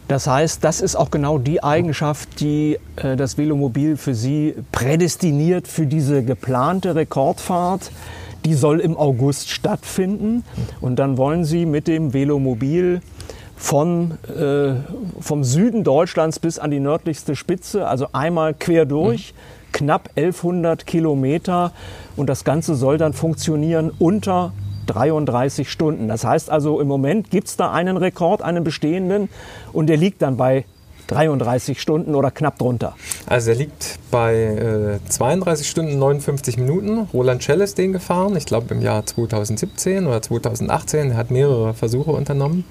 Das 0.08 0.26
heißt, 0.26 0.64
das 0.64 0.82
ist 0.82 0.96
auch 0.96 1.12
genau 1.12 1.38
die 1.38 1.64
Eigenschaft, 1.64 2.40
die 2.40 2.80
äh, 2.96 3.16
das 3.16 3.38
Velomobil 3.38 3.98
für 3.98 4.16
Sie 4.16 4.56
prädestiniert 4.72 5.68
für 5.68 5.86
diese 5.86 6.24
geplante 6.24 6.96
Rekordfahrt. 6.96 7.92
Die 8.46 8.54
soll 8.54 8.80
im 8.80 8.96
August 8.96 9.50
stattfinden. 9.50 10.44
Und 10.82 10.98
dann 10.98 11.18
wollen 11.18 11.46
Sie 11.46 11.66
mit 11.66 11.88
dem 11.88 12.14
Velomobil 12.14 13.02
von, 13.56 14.18
äh, 14.30 14.76
vom 15.20 15.44
Süden 15.44 15.84
Deutschlands 15.84 16.40
bis 16.40 16.60
an 16.60 16.72
die 16.72 16.80
nördlichste 16.80 17.36
Spitze, 17.36 17.88
also 17.88 18.08
einmal 18.14 18.54
quer 18.54 18.86
durch. 18.86 19.34
Mhm 19.34 19.59
knapp 19.80 20.10
1100 20.18 20.86
Kilometer 20.86 21.72
und 22.18 22.28
das 22.28 22.44
Ganze 22.44 22.76
soll 22.76 22.98
dann 22.98 23.14
funktionieren 23.14 23.92
unter 23.98 24.52
33 24.88 25.70
Stunden. 25.70 26.10
Das 26.10 26.26
heißt 26.26 26.50
also, 26.50 26.82
im 26.82 26.88
Moment 26.88 27.30
gibt 27.30 27.48
es 27.48 27.56
da 27.56 27.72
einen 27.72 27.96
Rekord, 27.96 28.42
einen 28.42 28.66
bestehenden 28.66 29.30
und 29.72 29.88
der 29.88 29.96
liegt 29.96 30.22
dann 30.22 30.36
bei 30.36 30.66
33 31.08 31.82
Stunden 31.82 32.14
oder 32.14 32.30
knapp 32.30 32.58
drunter. 32.60 32.94
Also 33.26 33.52
er 33.52 33.56
liegt 33.56 34.00
bei 34.12 35.00
äh, 35.06 35.10
32 35.10 35.68
Stunden 35.68 35.98
59 35.98 36.58
Minuten. 36.58 37.08
Roland 37.14 37.42
Schell 37.42 37.62
ist 37.62 37.78
den 37.78 37.94
gefahren, 37.94 38.36
ich 38.36 38.46
glaube 38.46 38.74
im 38.74 38.82
Jahr 38.82 39.06
2017 39.06 40.08
oder 40.08 40.22
2018. 40.22 41.12
Er 41.12 41.18
hat 41.18 41.32
mehrere 41.32 41.74
Versuche 41.74 42.12
unternommen 42.12 42.66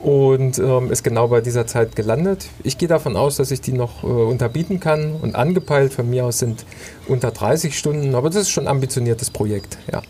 und 0.00 0.58
ähm, 0.58 0.90
ist 0.90 1.02
genau 1.04 1.28
bei 1.28 1.40
dieser 1.40 1.66
Zeit 1.66 1.94
gelandet. 1.94 2.46
Ich 2.62 2.78
gehe 2.78 2.88
davon 2.88 3.16
aus, 3.16 3.36
dass 3.36 3.50
ich 3.50 3.60
die 3.60 3.72
noch 3.72 4.02
äh, 4.02 4.06
unterbieten 4.06 4.80
kann 4.80 5.14
und 5.20 5.34
angepeilt 5.34 5.92
von 5.92 6.08
mir 6.08 6.24
aus 6.24 6.38
sind 6.38 6.64
unter 7.06 7.30
30 7.30 7.78
Stunden, 7.78 8.14
aber 8.14 8.30
das 8.30 8.42
ist 8.42 8.50
schon 8.50 8.64
ein 8.64 8.68
ambitioniertes 8.68 9.30
Projekt, 9.30 9.78
ja. 9.92 10.02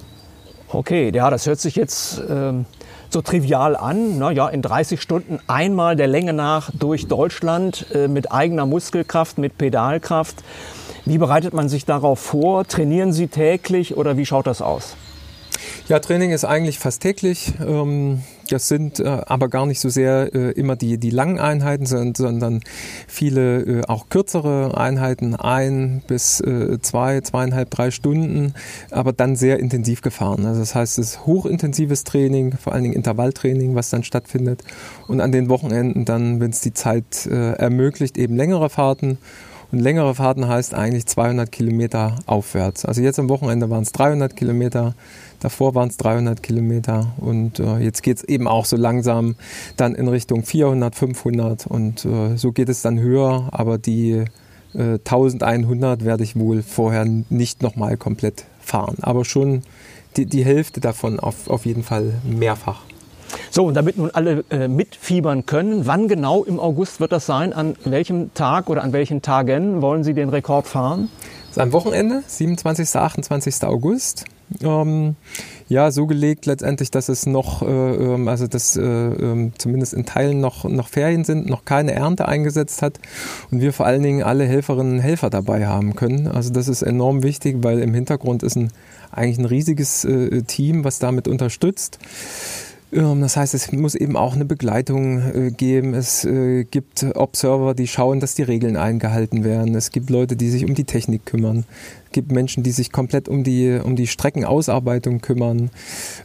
Okay, 0.73 1.11
ja, 1.12 1.30
das 1.30 1.47
hört 1.47 1.59
sich 1.59 1.75
jetzt 1.75 2.23
ähm, 2.28 2.64
so 3.09 3.23
trivial 3.23 3.75
an. 3.75 4.18
Na 4.18 4.30
ja, 4.30 4.49
in 4.49 4.62
30 4.62 5.02
Stunden 5.02 5.40
einmal 5.49 5.97
der 5.97 6.06
Länge 6.06 6.32
nach 6.32 6.70
durch 6.73 7.09
Deutschland 7.09 7.87
äh, 7.92 8.06
mit 8.06 8.30
eigener 8.30 8.66
Muskelkraft, 8.66 9.38
mit 9.38 9.59
Pedalkraft. 9.59 10.44
Wie 11.04 11.18
bereitet 11.18 11.54
man 11.54 11.68
sich 11.68 11.87
darauf 11.87 12.20
vor? 12.20 12.64
Trainieren 12.66 13.12
Sie 13.12 13.26
täglich 13.26 13.97
oder 13.97 14.16
wie 14.16 14.26
schaut 14.26 14.47
das 14.47 14.62
aus? 14.62 14.94
Ja, 15.88 15.99
Training 15.99 16.30
ist 16.30 16.44
eigentlich 16.44 16.78
fast 16.78 17.02
täglich. 17.02 17.52
Ähm, 17.66 18.23
das 18.52 18.69
sind 18.69 19.00
äh, 19.00 19.04
aber 19.04 19.49
gar 19.49 19.66
nicht 19.66 19.80
so 19.80 19.88
sehr 19.88 20.35
äh, 20.35 20.50
immer 20.52 20.76
die, 20.76 20.99
die 20.99 21.11
langen 21.11 21.38
Einheiten, 21.38 21.87
sondern 21.87 22.61
viele 23.07 23.61
äh, 23.61 23.83
auch 23.87 24.09
kürzere 24.09 24.76
Einheiten, 24.76 25.37
ein 25.37 26.02
bis 26.07 26.42
zwei, 26.83 27.21
zweieinhalb, 27.21 27.71
drei 27.71 27.90
Stunden, 27.90 28.54
aber 28.90 29.12
dann 29.12 29.37
sehr 29.37 29.59
intensiv 29.59 30.02
gefahren. 30.02 30.45
Also 30.47 30.61
das 30.61 30.75
heißt, 30.75 30.99
es 30.99 31.11
ist 31.11 31.26
hochintensives 31.26 32.04
Training, 32.04 32.52
vor 32.52 32.73
allen 32.73 32.85
Dingen 32.85 32.95
Intervalltraining, 32.95 33.75
was 33.75 33.90
dann 33.90 34.02
stattfindet. 34.02 34.62
Und 35.07 35.21
an 35.21 35.33
den 35.33 35.49
Wochenenden 35.49 36.04
dann, 36.04 36.40
wenn 36.40 36.50
es 36.50 36.61
die 36.61 36.73
Zeit 36.73 37.26
ermöglicht, 37.26 38.19
eben 38.19 38.37
längere 38.37 38.71
Fahrten. 38.71 39.19
Und 39.72 39.78
längere 39.78 40.14
Fahrten 40.14 40.48
heißt 40.48 40.74
eigentlich 40.74 41.06
200 41.06 41.50
Kilometer 41.50 42.16
aufwärts. 42.26 42.84
Also 42.84 43.02
jetzt 43.02 43.18
am 43.18 43.28
Wochenende 43.28 43.70
waren 43.70 43.82
es 43.82 43.92
300 43.92 44.34
Kilometer. 44.34 44.94
Davor 45.38 45.74
waren 45.74 45.88
es 45.88 45.96
300 45.96 46.42
Kilometer 46.42 47.12
und 47.18 47.60
äh, 47.60 47.78
jetzt 47.78 48.02
geht 48.02 48.18
es 48.18 48.24
eben 48.24 48.46
auch 48.46 48.66
so 48.66 48.76
langsam 48.76 49.36
dann 49.76 49.94
in 49.94 50.08
Richtung 50.08 50.42
400, 50.44 50.94
500 50.94 51.66
und 51.66 52.04
äh, 52.04 52.36
so 52.36 52.52
geht 52.52 52.68
es 52.68 52.82
dann 52.82 52.98
höher, 52.98 53.48
aber 53.52 53.78
die 53.78 54.24
äh, 54.74 54.98
1100 54.98 56.04
werde 56.04 56.24
ich 56.24 56.38
wohl 56.38 56.62
vorher 56.62 57.06
nicht 57.30 57.62
nochmal 57.62 57.96
komplett 57.96 58.44
fahren, 58.60 58.98
aber 59.00 59.24
schon 59.24 59.62
die, 60.16 60.26
die 60.26 60.44
Hälfte 60.44 60.80
davon 60.80 61.18
auf, 61.18 61.48
auf 61.48 61.64
jeden 61.64 61.84
Fall 61.84 62.12
mehrfach. 62.24 62.82
So, 63.50 63.66
und 63.66 63.75
damit 63.75 63.96
nun 63.96 64.10
alle 64.10 64.44
äh, 64.50 64.68
mitfiebern 64.68 65.46
können, 65.46 65.87
wann 65.87 66.08
genau 66.08 66.44
im 66.44 66.60
August 66.60 67.00
wird 67.00 67.12
das 67.12 67.26
sein? 67.26 67.52
An 67.52 67.76
welchem 67.84 68.32
Tag 68.34 68.68
oder 68.68 68.82
an 68.82 68.92
welchen 68.92 69.22
Tagen 69.22 69.82
wollen 69.82 70.04
Sie 70.04 70.14
den 70.14 70.28
Rekord 70.28 70.66
fahren? 70.66 71.08
Das 71.50 71.56
ist 71.56 71.62
am 71.62 71.72
Wochenende, 71.72 72.22
27. 72.26 72.94
28. 72.94 73.64
August. 73.64 74.25
Ähm, 74.62 75.16
ja, 75.68 75.90
so 75.92 76.06
gelegt 76.06 76.46
letztendlich, 76.46 76.90
dass 76.90 77.08
es 77.08 77.26
noch, 77.26 77.62
äh, 77.62 77.66
ähm, 77.66 78.28
also 78.28 78.46
dass 78.46 78.76
äh, 78.76 78.82
äh, 78.82 79.50
zumindest 79.56 79.94
in 79.94 80.04
Teilen 80.04 80.40
noch, 80.40 80.64
noch 80.64 80.88
Ferien 80.88 81.25
sind, 81.25 81.49
noch 81.49 81.64
keine 81.64 81.92
Ernte 81.92 82.26
eingesetzt 82.26 82.82
hat 82.82 82.99
und 83.50 83.60
wir 83.60 83.72
vor 83.72 83.87
allen 83.87 84.02
Dingen 84.02 84.22
alle 84.22 84.44
Helferinnen 84.44 84.94
und 84.94 85.00
Helfer 85.00 85.30
dabei 85.30 85.66
haben 85.66 85.94
können. 85.94 86.26
Also 86.26 86.52
das 86.52 86.66
ist 86.68 86.82
enorm 86.82 87.22
wichtig, 87.22 87.58
weil 87.62 87.78
im 87.80 87.94
Hintergrund 87.94 88.42
ist 88.42 88.56
ein, 88.56 88.72
eigentlich 89.12 89.38
ein 89.38 89.44
riesiges 89.44 90.04
äh, 90.04 90.42
Team, 90.42 90.84
was 90.84 90.99
damit 90.99 91.28
unterstützt. 91.28 91.99
Ähm, 92.92 93.20
das 93.20 93.37
heißt, 93.37 93.54
es 93.54 93.73
muss 93.73 93.94
eben 93.94 94.16
auch 94.16 94.35
eine 94.35 94.44
Begleitung 94.44 95.18
äh, 95.18 95.50
geben. 95.50 95.94
Es 95.94 96.25
äh, 96.25 96.64
gibt 96.64 97.04
Observer, 97.14 97.75
die 97.75 97.87
schauen, 97.87 98.20
dass 98.20 98.35
die 98.35 98.42
Regeln 98.42 98.76
eingehalten 98.76 99.44
werden. 99.44 99.75
Es 99.75 99.90
gibt 99.90 100.11
Leute, 100.11 100.37
die 100.37 100.50
sich 100.50 100.64
um 100.64 100.75
die 100.75 100.85
Technik 100.85 101.26
kümmern. 101.26 101.64
Es 102.06 102.12
gibt 102.12 102.32
Menschen, 102.32 102.62
die 102.62 102.73
sich 102.73 102.90
komplett 102.90 103.28
um 103.28 103.44
die, 103.44 103.78
um 103.82 103.97
die 103.97 104.06
Streckenausarbeitung 104.06 105.20
kümmern. 105.20 105.70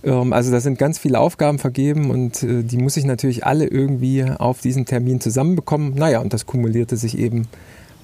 Ähm, 0.04 0.34
also 0.34 0.52
da 0.52 0.60
sind 0.60 0.80
ganz 0.80 0.98
viele 0.98 1.20
Aufgaben 1.20 1.60
vergeben 1.60 2.10
und 2.10 2.44
äh, 2.44 2.64
die 2.64 2.78
muss 2.78 2.98
ich 2.98 3.06
natürlich 3.06 3.46
alle 3.46 3.68
irgendwie 3.68 4.24
auf 4.24 4.62
diesen 4.62 4.86
Termin 4.86 5.22
zusammenbekommen. 5.22 5.94
Naja, 5.96 6.20
und 6.20 6.34
das 6.34 6.46
kumulierte 6.46 6.98
sich 6.98 7.18
eben 7.18 7.48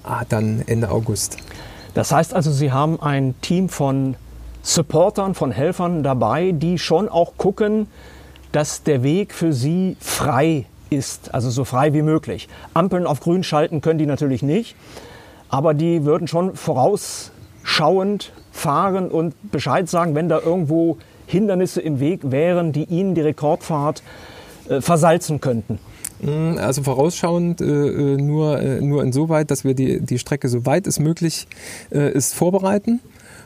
ah, 0.04 0.24
dann 0.28 0.62
Ende 0.66 0.90
August. 0.90 1.38
Das 1.94 2.12
heißt 2.12 2.32
also, 2.32 2.50
Sie 2.50 2.72
haben 2.72 3.00
ein 3.02 3.34
Team 3.42 3.68
von 3.68 4.16
Supportern, 4.62 5.34
von 5.34 5.50
Helfern 5.50 6.02
dabei, 6.02 6.52
die 6.52 6.78
schon 6.78 7.08
auch 7.08 7.36
gucken, 7.36 7.88
dass 8.52 8.82
der 8.82 9.02
Weg 9.02 9.34
für 9.34 9.52
sie 9.52 9.96
frei 10.00 10.66
ist, 10.90 11.34
also 11.34 11.50
so 11.50 11.64
frei 11.64 11.94
wie 11.94 12.02
möglich. 12.02 12.48
Ampeln 12.74 13.06
auf 13.06 13.20
grün 13.20 13.42
schalten 13.42 13.80
können 13.80 13.98
die 13.98 14.06
natürlich 14.06 14.42
nicht, 14.42 14.76
aber 15.48 15.74
die 15.74 16.04
würden 16.04 16.28
schon 16.28 16.54
vorausschauend 16.54 18.32
fahren 18.52 19.08
und 19.08 19.34
Bescheid 19.50 19.88
sagen, 19.88 20.14
wenn 20.14 20.28
da 20.28 20.38
irgendwo 20.38 20.98
Hindernisse 21.26 21.80
im 21.80 21.98
Weg 21.98 22.30
wären, 22.30 22.72
die 22.72 22.84
ihnen 22.84 23.14
die 23.14 23.22
Rekordfahrt 23.22 24.02
äh, 24.68 24.80
versalzen 24.82 25.40
könnten. 25.40 25.78
Mm, 26.20 26.58
also 26.58 26.82
vorausschauend 26.82 27.62
äh, 27.62 27.64
äh, 27.64 28.16
nur, 28.16 28.60
äh, 28.60 28.80
nur 28.80 29.02
insoweit, 29.02 29.50
dass 29.50 29.64
wir 29.64 29.74
die, 29.74 30.00
die 30.00 30.18
Strecke 30.18 30.48
so 30.48 30.66
weit 30.66 30.86
es 30.86 30.98
möglich 30.98 31.48
äh, 31.90 32.12
ist 32.12 32.34
vorbereiten 32.34 33.00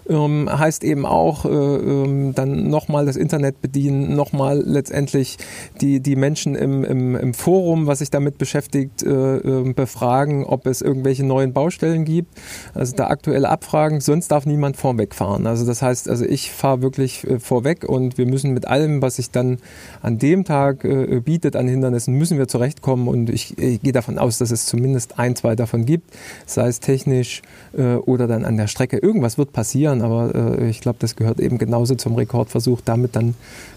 ähm, 0.08 0.48
heißt 0.50 0.84
eben 0.84 1.06
auch 1.06 1.44
äh, 1.44 1.48
ähm, 1.48 2.34
dann 2.34 2.68
nochmal 2.68 3.06
das 3.06 3.16
Internet 3.16 3.60
bedienen, 3.60 4.14
nochmal 4.14 4.62
letztendlich 4.64 5.38
die, 5.80 6.00
die 6.00 6.16
Menschen 6.16 6.54
im, 6.54 6.84
im, 6.84 7.16
im 7.16 7.34
Forum, 7.34 7.86
was 7.86 7.98
sich 8.00 8.10
damit 8.10 8.38
beschäftigt, 8.38 9.02
äh, 9.02 9.36
äh, 9.36 9.72
befragen, 9.72 10.44
ob 10.44 10.66
es 10.66 10.82
irgendwelche 10.82 11.24
neuen 11.24 11.52
Baustellen 11.52 12.04
gibt. 12.04 12.38
Also 12.74 12.96
da 12.96 13.08
aktuelle 13.08 13.48
Abfragen, 13.48 14.00
sonst 14.00 14.28
darf 14.28 14.46
niemand 14.46 14.76
vorweg 14.76 15.14
fahren. 15.14 15.46
Also 15.46 15.66
das 15.66 15.82
heißt, 15.82 16.08
also 16.08 16.24
ich 16.24 16.50
fahre 16.50 16.82
wirklich 16.82 17.24
äh, 17.24 17.38
vorweg 17.38 17.84
und 17.84 18.18
wir 18.18 18.26
müssen 18.26 18.52
mit 18.52 18.66
allem, 18.66 19.02
was 19.02 19.16
sich 19.16 19.30
dann 19.30 19.58
an 20.02 20.18
dem 20.18 20.44
Tag 20.44 20.84
äh, 20.84 21.20
bietet 21.20 21.56
an 21.56 21.68
Hindernissen, 21.68 22.14
müssen 22.14 22.38
wir 22.38 22.48
zurechtkommen 22.48 23.08
und 23.08 23.30
ich, 23.30 23.58
ich 23.58 23.82
gehe 23.82 23.92
davon 23.92 24.18
aus, 24.18 24.38
dass 24.38 24.50
es 24.50 24.66
zumindest 24.66 25.18
ein, 25.18 25.36
zwei 25.36 25.56
davon 25.56 25.84
gibt, 25.84 26.10
sei 26.46 26.68
es 26.68 26.80
technisch 26.80 27.42
äh, 27.76 27.94
oder 27.94 28.26
dann 28.26 28.44
an 28.44 28.56
der 28.56 28.66
Strecke. 28.66 28.98
Irgendwas 28.98 29.38
wird 29.38 29.52
passieren 29.52 29.95
ändern, 29.96 30.10
aber 30.10 30.58
äh, 30.58 30.70
ich 30.70 30.80
glaube, 30.80 30.98
das 31.00 31.16
gehört 31.16 31.40
eben 31.40 31.58
genauso 31.58 31.94
zum 31.94 32.14
Rekordversuch, 32.14 32.80
damit 32.84 33.16
dann 33.16 33.34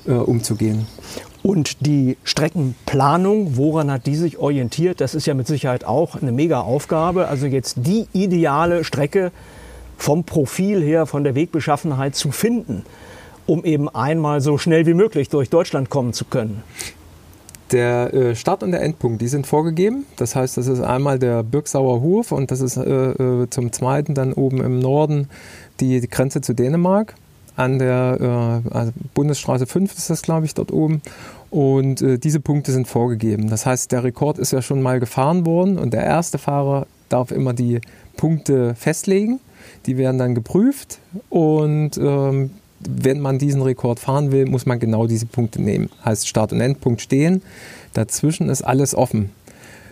äh, 0.08 0.12
umzugehen. 0.12 0.88
Und 1.42 1.86
die 1.86 2.18
Streckenplanung, 2.24 3.56
woran 3.56 3.92
hat 3.92 4.06
die 4.06 4.16
sich 4.16 4.38
orientiert? 4.38 5.00
Das 5.02 5.16
ist 5.16 5.26
ja 5.26 5.34
mit 5.34 5.48
Sicherheit 5.48 5.86
auch 5.86 6.22
eine 6.22 6.32
mega 6.32 6.62
Aufgabe. 6.62 7.28
Also 7.28 7.46
jetzt 7.46 7.78
die 7.78 8.08
ideale 8.14 8.84
Strecke 8.84 9.32
vom 9.98 10.24
Profil 10.24 10.82
her, 10.82 11.06
von 11.06 11.24
der 11.24 11.36
Wegbeschaffenheit 11.36 12.16
zu 12.16 12.32
finden, 12.32 12.84
um 13.46 13.64
eben 13.64 13.90
einmal 13.90 14.42
so 14.42 14.58
schnell 14.58 14.86
wie 14.86 14.94
möglich 14.94 15.30
durch 15.30 15.50
Deutschland 15.50 15.90
kommen 15.90 16.14
zu 16.14 16.26
können. 16.26 16.64
Der 17.72 18.14
äh, 18.14 18.36
Start- 18.36 18.64
und 18.64 18.72
der 18.72 18.82
Endpunkt, 18.82 19.22
die 19.22 19.28
sind 19.28 19.46
vorgegeben. 19.46 20.06
Das 20.16 20.36
heißt, 20.36 20.58
das 20.58 20.68
ist 20.68 20.82
einmal 20.82 21.20
der 21.20 21.44
Birksauer 21.44 22.02
Hof 22.02 22.32
und 22.32 22.50
das 22.50 22.62
ist 22.62 22.78
äh, 22.78 23.12
äh, 23.12 23.50
zum 23.50 23.72
zweiten 23.72 24.16
dann 24.16 24.34
oben 24.34 24.62
im 24.62 24.80
Norden 24.80 25.30
die, 25.80 26.02
Grenze 26.08 26.42
zu 26.42 26.54
Dänemark. 26.54 27.16
An 27.56 27.78
der 27.78 28.64
äh, 28.66 28.74
also 28.74 28.92
Bundesstraße 29.14 29.66
5 29.66 29.98
ist 29.98 30.10
das, 30.10 30.22
glaube 30.22 30.46
ich, 30.46 30.54
dort 30.54 30.72
oben. 30.72 31.02
Und 31.50 32.02
äh, 32.02 32.18
diese 32.18 32.40
Punkte 32.40 32.72
sind 32.72 32.88
vorgegeben. 32.88 33.50
Das 33.50 33.66
heißt, 33.66 33.92
der 33.92 34.04
Rekord 34.04 34.38
ist 34.38 34.52
ja 34.52 34.62
schon 34.62 34.82
mal 34.82 35.00
gefahren 35.00 35.46
worden 35.46 35.78
und 35.78 35.94
der 35.94 36.04
erste 36.04 36.38
Fahrer 36.38 36.88
darf 37.10 37.32
immer 37.32 37.54
die 37.54 37.82
Punkte 38.16 38.76
festlegen. 38.76 39.40
Die 39.86 39.98
werden 39.98 40.18
dann 40.18 40.36
geprüft 40.36 41.00
und 41.30 41.98
ähm, 41.98 42.52
wenn 42.80 43.20
man 43.20 43.40
diesen 43.40 43.62
Rekord 43.62 44.00
fahren 44.00 44.32
will, 44.32 44.46
muss 44.46 44.66
man 44.66 44.80
genau 44.80 45.08
diese 45.08 45.26
Punkte 45.26 45.62
nehmen. 45.62 45.90
Heißt 46.06 46.28
Start- 46.28 46.54
und 46.54 46.62
Endpunkt 46.62 47.02
stehen. 47.02 47.42
Dazwischen 47.94 48.50
ist 48.50 48.62
alles 48.62 48.96
offen. 48.96 49.32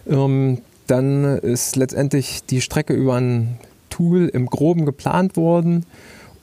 Ähm, 0.07 0.59
dann 0.87 1.25
ist 1.39 1.75
letztendlich 1.75 2.45
die 2.45 2.61
Strecke 2.61 2.93
über 2.93 3.15
ein 3.15 3.57
Tool 3.97 4.27
im 4.27 4.45
Groben 4.45 4.85
geplant 4.85 5.35
worden 5.35 5.85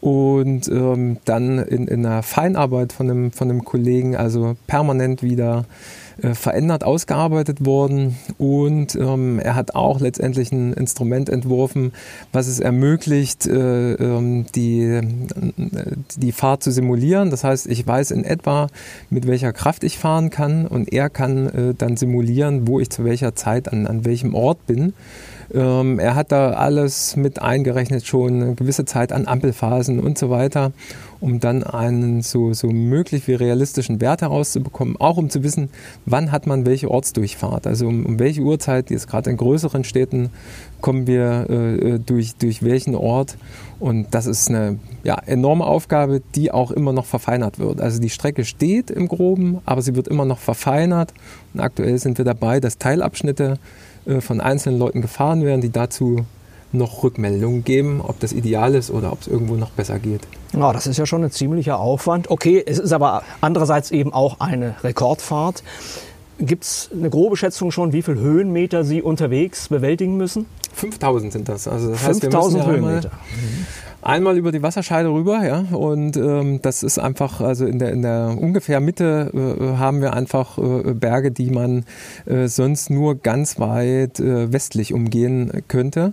und 0.00 0.68
ähm, 0.68 1.18
dann 1.25 1.58
in, 1.61 1.88
in 1.88 2.04
einer 2.04 2.23
Feinarbeit 2.23 2.92
von 2.92 3.08
einem, 3.11 3.32
von 3.32 3.49
einem 3.49 3.64
Kollegen, 3.64 4.16
also 4.16 4.56
permanent 4.66 5.23
wieder 5.23 5.64
äh, 6.20 6.34
verändert, 6.34 6.84
ausgearbeitet 6.84 7.64
worden 7.64 8.16
und 8.37 8.96
ähm, 8.96 9.38
er 9.38 9.54
hat 9.54 9.75
auch 9.75 10.00
letztendlich 10.00 10.52
ein 10.52 10.73
Instrument 10.73 11.30
entworfen, 11.30 11.92
was 12.32 12.49
es 12.49 12.61
ermöglicht, 12.61 13.46
äh, 13.46 13.94
ähm, 13.94 14.46
die, 14.54 15.00
die 16.16 16.32
Fahrt 16.32 16.62
zu 16.62 16.70
simulieren. 16.70 17.30
Das 17.30 17.44
heißt, 17.44 17.66
ich 17.68 17.87
weiß 17.87 18.11
in 18.11 18.25
etwa, 18.25 18.66
mit 19.11 19.26
welcher 19.26 19.52
Kraft 19.52 19.84
ich 19.84 19.99
fahren 19.99 20.28
kann 20.28 20.66
und 20.66 20.92
er 20.92 21.08
kann 21.08 21.46
äh, 21.49 21.75
dann 21.75 21.96
simulieren, 21.96 22.68
wo 22.68 22.78
ich 22.78 22.90
zu 22.90 23.04
welcher 23.04 23.34
Zeit 23.34 23.73
an, 23.73 23.87
an 23.87 24.04
welchem 24.04 24.34
Ort 24.34 24.66
bin. 24.66 24.92
Ähm, 25.52 25.98
er 25.98 26.14
hat 26.14 26.32
da 26.32 26.52
alles 26.52 27.16
mit 27.16 27.42
eingerechnet, 27.42 28.06
schon 28.06 28.42
eine 28.42 28.54
gewisse 28.54 28.84
Zeit 28.84 29.12
an 29.12 29.26
Ampelphasen 29.26 30.00
und 30.00 30.16
so 30.16 30.30
weiter, 30.30 30.72
um 31.20 31.40
dann 31.40 31.62
einen 31.62 32.22
so, 32.22 32.52
so 32.52 32.68
möglich 32.68 33.26
wie 33.28 33.34
realistischen 33.34 34.00
Wert 34.00 34.22
herauszubekommen, 34.22 34.96
auch 34.98 35.16
um 35.16 35.30
zu 35.30 35.42
wissen, 35.42 35.70
wann 36.06 36.32
hat 36.32 36.46
man 36.46 36.66
welche 36.66 36.90
Ortsdurchfahrt. 36.90 37.66
Also 37.66 37.86
um, 37.86 38.06
um 38.06 38.18
welche 38.18 38.42
Uhrzeit, 38.42 38.90
jetzt 38.90 39.08
gerade 39.08 39.30
in 39.30 39.36
größeren 39.36 39.84
Städten, 39.84 40.30
kommen 40.80 41.06
wir 41.06 41.46
äh, 41.48 41.74
äh, 41.76 41.98
durch, 41.98 42.36
durch 42.36 42.62
welchen 42.62 42.94
Ort. 42.94 43.36
Und 43.80 44.14
das 44.14 44.26
ist 44.26 44.48
eine 44.48 44.78
ja, 45.02 45.16
enorme 45.26 45.64
Aufgabe, 45.64 46.22
die 46.34 46.52
auch 46.52 46.70
immer 46.70 46.92
noch 46.92 47.06
verfeinert 47.06 47.58
wird. 47.58 47.80
Also 47.80 48.00
die 48.00 48.10
Strecke 48.10 48.44
steht 48.44 48.90
im 48.90 49.08
Groben, 49.08 49.58
aber 49.64 49.82
sie 49.82 49.96
wird 49.96 50.08
immer 50.08 50.24
noch 50.24 50.38
verfeinert. 50.38 51.12
Und 51.52 51.60
aktuell 51.60 51.98
sind 51.98 52.18
wir 52.18 52.24
dabei, 52.24 52.60
dass 52.60 52.78
Teilabschnitte 52.78 53.58
äh, 54.06 54.20
von 54.20 54.40
einzelnen 54.40 54.78
Leuten 54.78 55.02
gefahren 55.02 55.44
werden, 55.44 55.61
die 55.61 55.70
dazu 55.70 56.25
noch 56.73 57.02
Rückmeldungen 57.02 57.64
geben, 57.64 58.00
ob 58.00 58.18
das 58.20 58.32
ideal 58.32 58.75
ist 58.75 58.90
oder 58.90 59.12
ob 59.12 59.20
es 59.20 59.28
irgendwo 59.28 59.54
noch 59.54 59.70
besser 59.70 59.99
geht. 59.99 60.23
Ja, 60.52 60.73
das 60.73 60.87
ist 60.87 60.99
ja 60.99 61.06
schon 61.06 61.23
ein 61.23 61.30
ziemlicher 61.30 61.78
Aufwand. 61.78 62.30
Okay, 62.30 62.62
es 62.64 62.78
ist 62.78 62.92
aber 62.92 63.23
andererseits 63.40 63.90
eben 63.90 64.12
auch 64.12 64.40
eine 64.40 64.75
Rekordfahrt. 64.82 65.62
Gibt 66.38 66.64
es 66.64 66.90
eine 66.92 67.11
grobe 67.11 67.37
Schätzung 67.37 67.70
schon, 67.70 67.92
wie 67.92 68.02
viele 68.02 68.18
Höhenmeter 68.18 68.82
Sie 68.82 69.02
unterwegs 69.02 69.68
bewältigen 69.68 70.16
müssen? 70.16 70.46
5000 70.73 71.32
sind 71.32 71.49
das. 71.49 71.68
Also 71.68 71.90
das 71.90 72.00
5000 72.00 72.62
heißt, 72.62 72.73
Höhenmeter. 72.73 73.11
Mhm 73.11 73.66
einmal 74.04 74.37
über 74.37 74.52
die 74.52 74.62
Wasserscheide 74.62 75.11
rüber, 75.11 75.44
ja. 75.44 75.64
Und 75.73 76.16
ähm, 76.16 76.61
das 76.62 76.82
ist 76.82 76.99
einfach, 76.99 77.40
also 77.40 77.66
in 77.66 77.78
der, 77.78 77.92
in 77.92 78.02
der 78.02 78.37
ungefähr 78.38 78.80
Mitte 78.80 79.30
äh, 79.34 79.76
haben 79.78 80.00
wir 80.00 80.12
einfach 80.12 80.58
äh, 80.58 80.92
Berge, 80.92 81.30
die 81.30 81.50
man 81.50 81.84
äh, 82.26 82.46
sonst 82.46 82.90
nur 82.90 83.16
ganz 83.16 83.58
weit 83.58 84.20
äh, 84.20 84.52
westlich 84.52 84.92
umgehen 84.92 85.64
könnte. 85.68 86.12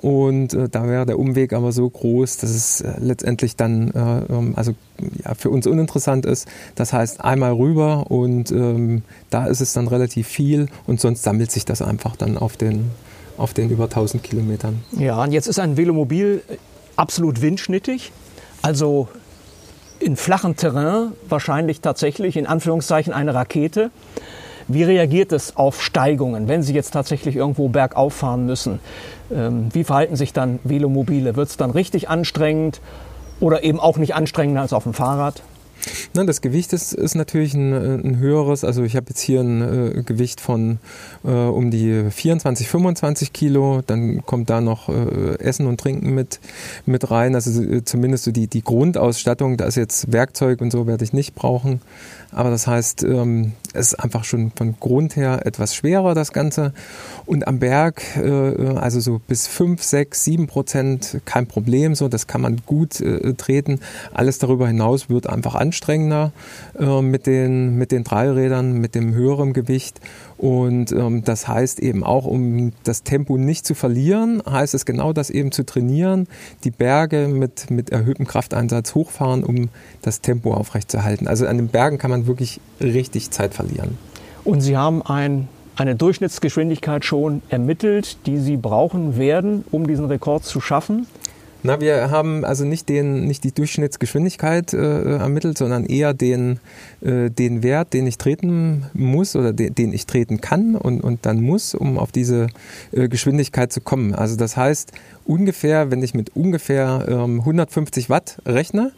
Und 0.00 0.54
äh, 0.54 0.68
da 0.68 0.88
wäre 0.88 1.06
der 1.06 1.18
Umweg 1.18 1.52
aber 1.52 1.72
so 1.72 1.88
groß, 1.88 2.38
dass 2.38 2.50
es 2.50 2.80
äh, 2.80 2.94
letztendlich 2.98 3.56
dann 3.56 3.90
äh, 3.90 4.32
ähm, 4.32 4.54
also 4.56 4.74
ja, 5.24 5.34
für 5.34 5.50
uns 5.50 5.66
uninteressant 5.66 6.26
ist. 6.26 6.48
Das 6.74 6.92
heißt 6.92 7.22
einmal 7.24 7.52
rüber 7.52 8.10
und 8.10 8.50
ähm, 8.50 9.02
da 9.30 9.46
ist 9.46 9.60
es 9.60 9.72
dann 9.72 9.88
relativ 9.88 10.26
viel 10.26 10.66
und 10.86 11.00
sonst 11.00 11.22
sammelt 11.22 11.52
sich 11.52 11.64
das 11.64 11.82
einfach 11.82 12.16
dann 12.16 12.36
auf 12.36 12.56
den 12.56 12.90
auf 13.38 13.54
den 13.54 13.70
über 13.70 13.84
1000 13.84 14.22
Kilometern. 14.22 14.82
Ja, 14.98 15.22
und 15.22 15.32
jetzt 15.32 15.46
ist 15.46 15.58
ein 15.58 15.76
Velomobil 15.76 16.42
absolut 16.96 17.40
windschnittig, 17.42 18.12
also 18.62 19.08
in 19.98 20.16
flachem 20.16 20.56
Terrain 20.56 21.12
wahrscheinlich 21.28 21.80
tatsächlich 21.80 22.36
in 22.36 22.46
Anführungszeichen 22.46 23.12
eine 23.12 23.34
Rakete. 23.34 23.90
Wie 24.68 24.84
reagiert 24.84 25.32
es 25.32 25.56
auf 25.56 25.82
Steigungen, 25.82 26.48
wenn 26.48 26.62
Sie 26.62 26.72
jetzt 26.72 26.92
tatsächlich 26.92 27.36
irgendwo 27.36 27.68
bergauf 27.68 28.14
fahren 28.14 28.46
müssen? 28.46 28.80
Ähm, 29.32 29.68
wie 29.72 29.84
verhalten 29.84 30.16
sich 30.16 30.32
dann 30.32 30.60
Velomobile? 30.64 31.36
Wird 31.36 31.48
es 31.48 31.56
dann 31.56 31.70
richtig 31.70 32.08
anstrengend 32.08 32.80
oder 33.40 33.64
eben 33.64 33.80
auch 33.80 33.96
nicht 33.96 34.14
anstrengender 34.14 34.62
als 34.62 34.72
auf 34.72 34.84
dem 34.84 34.94
Fahrrad? 34.94 35.42
Nein, 36.14 36.26
das 36.26 36.40
Gewicht 36.40 36.72
ist, 36.72 36.92
ist 36.92 37.14
natürlich 37.14 37.54
ein, 37.54 37.72
ein 37.72 38.18
höheres. 38.18 38.64
Also 38.64 38.82
ich 38.82 38.96
habe 38.96 39.06
jetzt 39.08 39.20
hier 39.20 39.40
ein 39.40 39.62
äh, 39.62 40.02
Gewicht 40.02 40.40
von 40.40 40.78
äh, 41.24 41.30
um 41.30 41.70
die 41.70 42.10
24, 42.10 42.68
25 42.68 43.32
Kilo. 43.32 43.82
Dann 43.86 44.24
kommt 44.24 44.50
da 44.50 44.60
noch 44.60 44.88
äh, 44.88 45.38
Essen 45.38 45.66
und 45.66 45.80
Trinken 45.80 46.14
mit, 46.14 46.40
mit 46.86 47.10
rein. 47.10 47.34
Also 47.34 47.62
äh, 47.62 47.84
zumindest 47.84 48.24
so 48.24 48.32
die, 48.32 48.46
die 48.46 48.62
Grundausstattung. 48.62 49.56
Da 49.56 49.64
ist 49.64 49.76
jetzt 49.76 50.12
Werkzeug 50.12 50.60
und 50.60 50.70
so 50.70 50.86
werde 50.86 51.04
ich 51.04 51.12
nicht 51.12 51.34
brauchen. 51.34 51.80
Aber 52.32 52.48
das 52.48 52.66
heißt, 52.66 53.02
ähm, 53.04 53.52
es 53.74 53.88
ist 53.88 54.00
einfach 54.00 54.24
schon 54.24 54.52
von 54.52 54.74
Grund 54.80 55.16
her 55.16 55.44
etwas 55.44 55.74
schwerer, 55.74 56.14
das 56.14 56.32
Ganze. 56.32 56.72
Und 57.26 57.46
am 57.46 57.58
Berg, 57.58 58.02
äh, 58.16 58.68
also 58.76 59.00
so 59.00 59.20
bis 59.26 59.46
5, 59.48 59.82
6, 59.82 60.24
7 60.24 60.46
Prozent, 60.46 61.20
kein 61.26 61.46
Problem. 61.46 61.94
So, 61.94 62.08
das 62.08 62.26
kann 62.26 62.40
man 62.40 62.62
gut 62.64 63.00
äh, 63.00 63.34
treten. 63.34 63.80
Alles 64.14 64.38
darüber 64.38 64.66
hinaus 64.66 65.10
wird 65.10 65.28
einfach 65.28 65.54
anstrengender 65.72 66.32
äh, 66.78 67.00
mit, 67.00 67.26
den, 67.26 67.76
mit 67.76 67.92
den 67.92 68.04
Dreirädern, 68.04 68.74
mit 68.74 68.94
dem 68.94 69.14
höheren 69.14 69.54
Gewicht. 69.54 70.00
Und 70.36 70.92
ähm, 70.92 71.24
das 71.24 71.48
heißt 71.48 71.80
eben 71.80 72.04
auch, 72.04 72.26
um 72.26 72.72
das 72.84 73.04
Tempo 73.04 73.38
nicht 73.38 73.64
zu 73.64 73.74
verlieren, 73.74 74.42
heißt 74.48 74.74
es 74.74 74.84
genau 74.84 75.14
das 75.14 75.30
eben 75.30 75.50
zu 75.50 75.64
trainieren, 75.64 76.28
die 76.64 76.70
Berge 76.70 77.28
mit, 77.28 77.70
mit 77.70 77.90
erhöhtem 77.90 78.26
Krafteinsatz 78.26 78.94
hochfahren, 78.94 79.44
um 79.44 79.70
das 80.02 80.20
Tempo 80.20 80.52
aufrechtzuerhalten. 80.52 81.26
Also 81.26 81.46
an 81.46 81.56
den 81.56 81.68
Bergen 81.68 81.96
kann 81.96 82.10
man 82.10 82.26
wirklich 82.26 82.60
richtig 82.80 83.30
Zeit 83.30 83.54
verlieren. 83.54 83.96
Und 84.44 84.60
Sie 84.60 84.76
haben 84.76 85.00
ein, 85.02 85.48
eine 85.76 85.94
Durchschnittsgeschwindigkeit 85.94 87.04
schon 87.04 87.40
ermittelt, 87.48 88.18
die 88.26 88.38
Sie 88.38 88.58
brauchen 88.58 89.16
werden, 89.16 89.64
um 89.70 89.86
diesen 89.86 90.04
Rekord 90.04 90.44
zu 90.44 90.60
schaffen? 90.60 91.06
Na, 91.64 91.80
wir 91.80 92.10
haben 92.10 92.44
also 92.44 92.64
nicht, 92.64 92.88
den, 92.88 93.26
nicht 93.26 93.44
die 93.44 93.52
Durchschnittsgeschwindigkeit 93.52 94.72
äh, 94.72 95.18
ermittelt, 95.18 95.56
sondern 95.56 95.86
eher 95.86 96.12
den, 96.12 96.58
äh, 97.02 97.30
den 97.30 97.62
Wert, 97.62 97.92
den 97.92 98.04
ich 98.08 98.18
treten 98.18 98.86
muss 98.94 99.36
oder 99.36 99.52
de, 99.52 99.70
den 99.70 99.92
ich 99.92 100.06
treten 100.06 100.40
kann 100.40 100.74
und, 100.74 101.02
und 101.02 101.24
dann 101.24 101.40
muss, 101.40 101.76
um 101.76 101.98
auf 101.98 102.10
diese 102.10 102.48
äh, 102.90 103.08
Geschwindigkeit 103.08 103.72
zu 103.72 103.80
kommen. 103.80 104.12
Also 104.12 104.34
das 104.34 104.56
heißt, 104.56 104.90
ungefähr, 105.24 105.92
wenn 105.92 106.02
ich 106.02 106.14
mit 106.14 106.34
ungefähr 106.34 107.06
ähm, 107.08 107.38
150 107.38 108.10
Watt 108.10 108.38
rechne, 108.44 108.90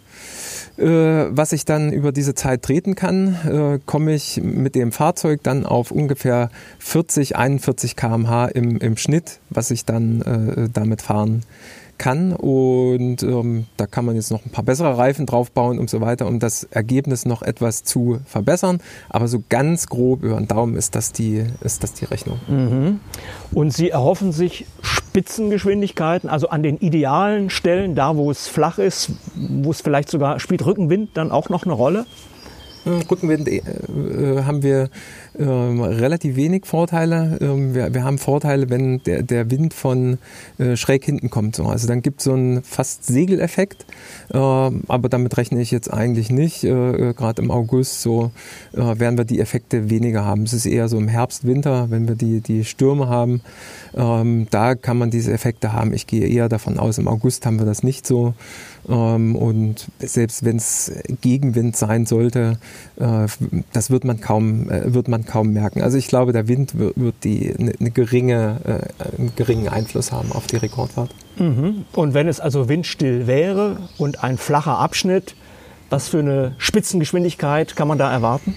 äh, 0.78 0.86
was 0.86 1.52
ich 1.52 1.66
dann 1.66 1.92
über 1.92 2.12
diese 2.12 2.34
Zeit 2.34 2.62
treten 2.62 2.94
kann, 2.94 3.36
äh, 3.44 3.78
komme 3.84 4.14
ich 4.14 4.40
mit 4.42 4.74
dem 4.74 4.90
Fahrzeug 4.90 5.40
dann 5.42 5.66
auf 5.66 5.90
ungefähr 5.90 6.48
40, 6.78 7.36
41 7.36 7.94
km/h 7.94 8.46
im, 8.46 8.78
im 8.78 8.96
Schnitt, 8.96 9.40
was 9.50 9.70
ich 9.70 9.84
dann 9.84 10.22
äh, 10.22 10.68
damit 10.72 11.02
fahren 11.02 11.42
kann 11.42 11.74
kann. 12.04 12.34
Und 12.34 13.22
ähm, 13.22 13.64
da 13.78 13.86
kann 13.86 14.04
man 14.04 14.14
jetzt 14.14 14.30
noch 14.30 14.44
ein 14.44 14.50
paar 14.50 14.64
bessere 14.64 14.98
Reifen 14.98 15.24
draufbauen 15.24 15.78
und 15.78 15.88
so 15.88 16.02
weiter, 16.02 16.26
um 16.26 16.38
das 16.38 16.64
Ergebnis 16.64 17.24
noch 17.24 17.40
etwas 17.40 17.82
zu 17.82 18.20
verbessern. 18.26 18.80
Aber 19.08 19.26
so 19.26 19.42
ganz 19.48 19.86
grob 19.86 20.22
über 20.22 20.36
den 20.36 20.46
Daumen 20.46 20.76
ist 20.76 20.94
das 20.94 21.12
die, 21.12 21.46
ist 21.62 21.82
das 21.82 21.94
die 21.94 22.04
Rechnung. 22.04 22.38
Mhm. 22.46 23.00
Und 23.52 23.72
Sie 23.72 23.88
erhoffen 23.88 24.32
sich 24.32 24.66
Spitzengeschwindigkeiten, 24.82 26.28
also 26.28 26.50
an 26.50 26.62
den 26.62 26.76
idealen 26.76 27.48
Stellen, 27.48 27.94
da 27.94 28.16
wo 28.16 28.30
es 28.30 28.48
flach 28.48 28.78
ist, 28.78 29.12
wo 29.34 29.70
es 29.70 29.80
vielleicht 29.80 30.10
sogar 30.10 30.40
spielt 30.40 30.66
Rückenwind 30.66 31.16
dann 31.16 31.32
auch 31.32 31.48
noch 31.48 31.64
eine 31.64 31.72
Rolle? 31.72 32.04
Rückenwind 32.86 33.48
äh, 33.48 33.62
äh, 33.62 34.42
haben 34.44 34.62
wir 34.62 34.90
ähm, 35.38 35.82
relativ 35.82 36.36
wenig 36.36 36.66
Vorteile. 36.66 37.38
Ähm, 37.40 37.74
wir, 37.74 37.92
wir, 37.94 38.04
haben 38.04 38.18
Vorteile, 38.18 38.70
wenn 38.70 39.02
der, 39.02 39.22
der 39.22 39.50
Wind 39.50 39.74
von 39.74 40.18
äh, 40.58 40.76
schräg 40.76 41.04
hinten 41.04 41.30
kommt. 41.30 41.56
So. 41.56 41.66
Also 41.66 41.88
dann 41.88 42.02
gibt 42.02 42.20
es 42.20 42.24
so 42.24 42.32
einen 42.32 42.62
fast 42.62 43.04
Segeleffekt, 43.06 43.86
äh, 44.32 44.36
aber 44.36 45.08
damit 45.08 45.36
rechne 45.36 45.60
ich 45.60 45.70
jetzt 45.70 45.92
eigentlich 45.92 46.30
nicht. 46.30 46.64
Äh, 46.64 46.70
äh, 46.70 47.14
Gerade 47.14 47.42
im 47.42 47.50
August 47.50 48.02
so 48.02 48.30
werden 48.72 49.16
wir 49.16 49.24
die 49.24 49.40
Effekte 49.40 49.88
weniger 49.88 50.24
haben. 50.24 50.42
Es 50.42 50.52
ist 50.52 50.66
eher 50.66 50.88
so 50.88 50.98
im 50.98 51.08
Herbst, 51.08 51.46
Winter, 51.46 51.90
wenn 51.90 52.08
wir 52.08 52.16
die, 52.16 52.40
die 52.40 52.64
Stürme 52.64 53.08
haben. 53.08 53.40
Ähm, 53.94 54.46
da 54.50 54.74
kann 54.74 54.98
man 54.98 55.10
diese 55.10 55.32
Effekte 55.32 55.72
haben. 55.72 55.92
Ich 55.92 56.06
gehe 56.06 56.26
eher 56.26 56.48
davon 56.48 56.78
aus, 56.78 56.98
im 56.98 57.08
August 57.08 57.46
haben 57.46 57.58
wir 57.58 57.66
das 57.66 57.82
nicht 57.82 58.06
so. 58.06 58.34
Ähm, 58.88 59.36
und 59.36 59.86
selbst 59.98 60.44
wenn 60.44 60.56
es 60.56 60.92
Gegenwind 61.20 61.76
sein 61.76 62.06
sollte, 62.06 62.58
äh, 62.96 63.26
das 63.72 63.90
wird 63.90 64.04
man 64.04 64.20
kaum, 64.20 64.70
äh, 64.70 64.92
wird 64.92 65.08
man 65.08 65.23
kaum 65.24 65.52
merken. 65.52 65.82
Also 65.82 65.98
ich 65.98 66.08
glaube, 66.08 66.32
der 66.32 66.48
Wind 66.48 66.78
wird, 66.78 67.14
die 67.24 67.54
eine, 67.56 67.72
eine 67.78 67.90
geringe, 67.90 68.60
äh, 68.64 69.16
einen 69.16 69.32
geringen 69.36 69.68
Einfluss 69.68 70.12
haben 70.12 70.32
auf 70.32 70.46
die 70.46 70.56
Rekordfahrt. 70.56 71.14
Mhm. 71.36 71.84
Und 71.92 72.14
wenn 72.14 72.28
es 72.28 72.40
also 72.40 72.68
windstill 72.68 73.26
wäre 73.26 73.78
und 73.98 74.22
ein 74.22 74.38
flacher 74.38 74.78
Abschnitt, 74.78 75.34
was 75.90 76.08
für 76.08 76.18
eine 76.18 76.54
Spitzengeschwindigkeit 76.58 77.76
kann 77.76 77.88
man 77.88 77.98
da 77.98 78.10
erwarten? 78.10 78.56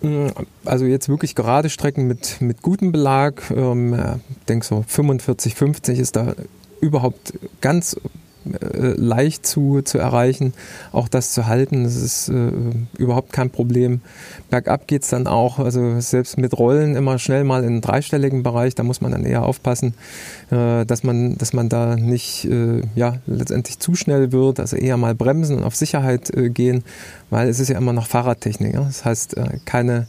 Mm, 0.00 0.28
also 0.64 0.84
jetzt 0.84 1.08
wirklich 1.08 1.34
gerade 1.34 1.68
Strecken 1.70 2.06
mit, 2.06 2.40
mit 2.40 2.62
gutem 2.62 2.92
Belag, 2.92 3.50
ähm, 3.50 3.94
ich 4.30 4.46
denke 4.46 4.64
so 4.64 4.84
45, 4.86 5.54
50 5.54 5.98
ist 5.98 6.16
da 6.16 6.34
überhaupt 6.80 7.34
ganz 7.60 7.96
äh, 8.54 8.94
leicht 8.96 9.46
zu, 9.46 9.82
zu 9.82 9.98
erreichen, 9.98 10.52
auch 10.92 11.08
das 11.08 11.32
zu 11.32 11.46
halten, 11.46 11.84
das 11.84 11.96
ist 11.96 12.28
äh, 12.28 12.50
überhaupt 12.96 13.32
kein 13.32 13.50
Problem. 13.50 14.00
Bergab 14.50 14.86
geht 14.86 15.02
es 15.02 15.08
dann 15.08 15.26
auch, 15.26 15.58
also 15.58 16.00
selbst 16.00 16.38
mit 16.38 16.58
Rollen 16.58 16.96
immer 16.96 17.18
schnell 17.18 17.44
mal 17.44 17.62
in 17.62 17.68
einen 17.68 17.80
dreistelligen 17.80 18.42
Bereich, 18.42 18.74
da 18.74 18.82
muss 18.82 19.00
man 19.00 19.12
dann 19.12 19.24
eher 19.24 19.44
aufpassen, 19.44 19.94
äh, 20.50 20.84
dass, 20.84 21.02
man, 21.02 21.36
dass 21.38 21.52
man 21.52 21.68
da 21.68 21.96
nicht 21.96 22.44
äh, 22.44 22.82
ja, 22.94 23.18
letztendlich 23.26 23.78
zu 23.78 23.94
schnell 23.94 24.32
wird, 24.32 24.60
also 24.60 24.76
eher 24.76 24.96
mal 24.96 25.14
bremsen 25.14 25.56
und 25.56 25.64
auf 25.64 25.76
Sicherheit 25.76 26.34
äh, 26.36 26.50
gehen, 26.50 26.84
weil 27.30 27.48
es 27.48 27.60
ist 27.60 27.68
ja 27.68 27.78
immer 27.78 27.92
noch 27.92 28.06
Fahrradtechnik. 28.06 28.74
Ja? 28.74 28.82
Das 28.82 29.04
heißt, 29.04 29.36
äh, 29.36 29.58
keine 29.64 30.06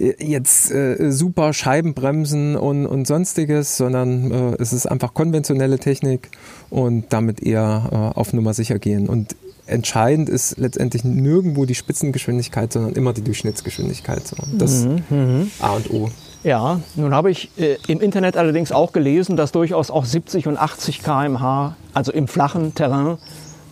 jetzt 0.00 0.70
äh, 0.70 1.12
super 1.12 1.52
Scheibenbremsen 1.52 2.56
und, 2.56 2.86
und 2.86 3.06
sonstiges, 3.06 3.76
sondern 3.76 4.30
äh, 4.30 4.56
es 4.58 4.72
ist 4.72 4.86
einfach 4.86 5.12
konventionelle 5.12 5.78
Technik 5.78 6.30
und 6.70 7.12
damit 7.12 7.42
eher 7.42 8.12
äh, 8.14 8.18
auf 8.18 8.32
Nummer 8.32 8.54
sicher 8.54 8.78
gehen. 8.78 9.08
Und 9.08 9.36
entscheidend 9.66 10.28
ist 10.28 10.58
letztendlich 10.58 11.04
nirgendwo 11.04 11.66
die 11.66 11.74
Spitzengeschwindigkeit, 11.74 12.72
sondern 12.72 12.94
immer 12.94 13.12
die 13.12 13.22
Durchschnittsgeschwindigkeit. 13.22 14.26
So. 14.26 14.36
Das 14.56 14.84
mhm, 14.84 15.02
mhm. 15.10 15.50
A 15.60 15.72
und 15.72 15.90
O. 15.90 16.10
Ja, 16.42 16.80
nun 16.96 17.14
habe 17.14 17.30
ich 17.30 17.50
äh, 17.58 17.76
im 17.86 18.00
Internet 18.00 18.38
allerdings 18.38 18.72
auch 18.72 18.92
gelesen, 18.92 19.36
dass 19.36 19.52
durchaus 19.52 19.90
auch 19.90 20.06
70 20.06 20.46
und 20.46 20.56
80 20.56 21.02
km/h, 21.02 21.76
also 21.92 22.12
im 22.12 22.26
flachen 22.26 22.74
Terrain, 22.74 23.18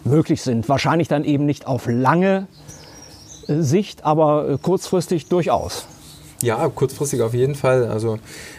möglich 0.05 0.43
sind. 0.43 0.69
Wahrscheinlich 0.69 1.09
dann 1.09 1.25
eben 1.25 1.47
nicht 1.47 1.67
auf 1.67 1.87
lange 1.87 2.47
äh, 3.47 3.63
Sicht, 3.63 4.05
aber 4.05 4.51
äh, 4.51 4.59
kurzfristig 4.59 5.29
durchaus. 5.29 5.87
Ja, 6.41 6.69
kurzfristig 6.69 7.21
auf 7.23 7.35
jeden 7.35 7.57
Fall. 7.57 7.87
Also 7.87 8.19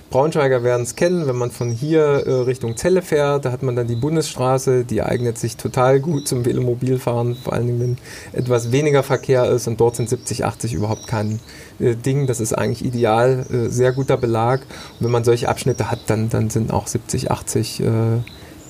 Braunschweiger 0.10 0.64
werden 0.64 0.84
es 0.84 0.96
kennen, 0.96 1.28
wenn 1.28 1.38
man 1.38 1.50
von 1.50 1.72
hier 1.72 2.02
äh, 2.02 2.32
Richtung 2.42 2.76
Celle 2.76 3.02
fährt, 3.02 3.46
da 3.46 3.52
hat 3.52 3.64
man 3.64 3.76
dann 3.76 3.88
die 3.88 3.96
Bundesstraße, 3.96 4.84
die 4.84 5.02
eignet 5.02 5.38
sich 5.38 5.56
total 5.56 6.02
gut 6.02 6.28
zum 6.28 6.46
Velomobilfahren, 6.46 7.36
vor 7.36 7.54
allen 7.54 7.68
Dingen, 7.68 7.80
wenn 7.80 7.98
etwas 8.40 8.74
weniger 8.74 9.04
Verkehr 9.04 9.46
ist 9.46 9.68
und 9.68 9.80
dort 9.80 9.96
sind 9.96 10.10
70, 10.10 10.44
80 10.44 10.74
überhaupt 10.74 11.08
kein 11.08 11.40
äh, 11.80 11.96
Ding. 11.96 12.28
Das 12.28 12.42
ist 12.42 12.54
eigentlich 12.54 12.84
ideal, 12.84 13.46
äh, 13.50 13.70
sehr 13.70 13.94
guter 13.94 14.18
Belag. 14.18 14.62
Und 15.00 15.06
wenn 15.06 15.12
man 15.12 15.24
solche 15.24 15.48
Abschnitte 15.48 15.90
hat, 15.90 16.00
dann, 16.08 16.30
dann 16.30 16.50
sind 16.50 16.74
auch 16.74 16.88
70, 16.88 17.32
80 17.32 17.80
äh, 17.80 17.86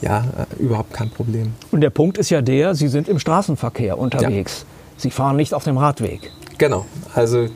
ja, 0.01 0.25
äh, 0.37 0.61
überhaupt 0.61 0.93
kein 0.93 1.09
Problem. 1.09 1.53
Und 1.71 1.81
der 1.81 1.89
Punkt 1.89 2.17
ist 2.17 2.29
ja 2.29 2.41
der, 2.41 2.75
Sie 2.75 2.87
sind 2.87 3.07
im 3.07 3.17
Straßenverkehr 3.17 3.97
unterwegs. 3.97 4.59
Ja. 4.61 4.65
Sie 4.97 5.11
fahren 5.11 5.35
nicht 5.35 5.53
auf 5.53 5.63
dem 5.63 5.77
Radweg. 5.77 6.31
Genau, 6.57 6.85
also 7.15 7.47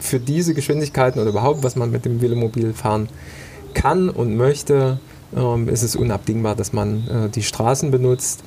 für 0.00 0.20
diese 0.20 0.54
Geschwindigkeiten 0.54 1.20
oder 1.20 1.30
überhaupt, 1.30 1.62
was 1.62 1.76
man 1.76 1.90
mit 1.90 2.04
dem 2.04 2.20
Velomobil 2.20 2.72
fahren 2.72 3.08
kann 3.74 4.08
und 4.08 4.36
möchte, 4.36 4.98
ähm, 5.36 5.68
ist 5.68 5.82
es 5.82 5.96
unabdingbar, 5.96 6.54
dass 6.54 6.72
man 6.72 7.06
äh, 7.08 7.28
die 7.28 7.42
Straßen 7.42 7.90
benutzt 7.90 8.42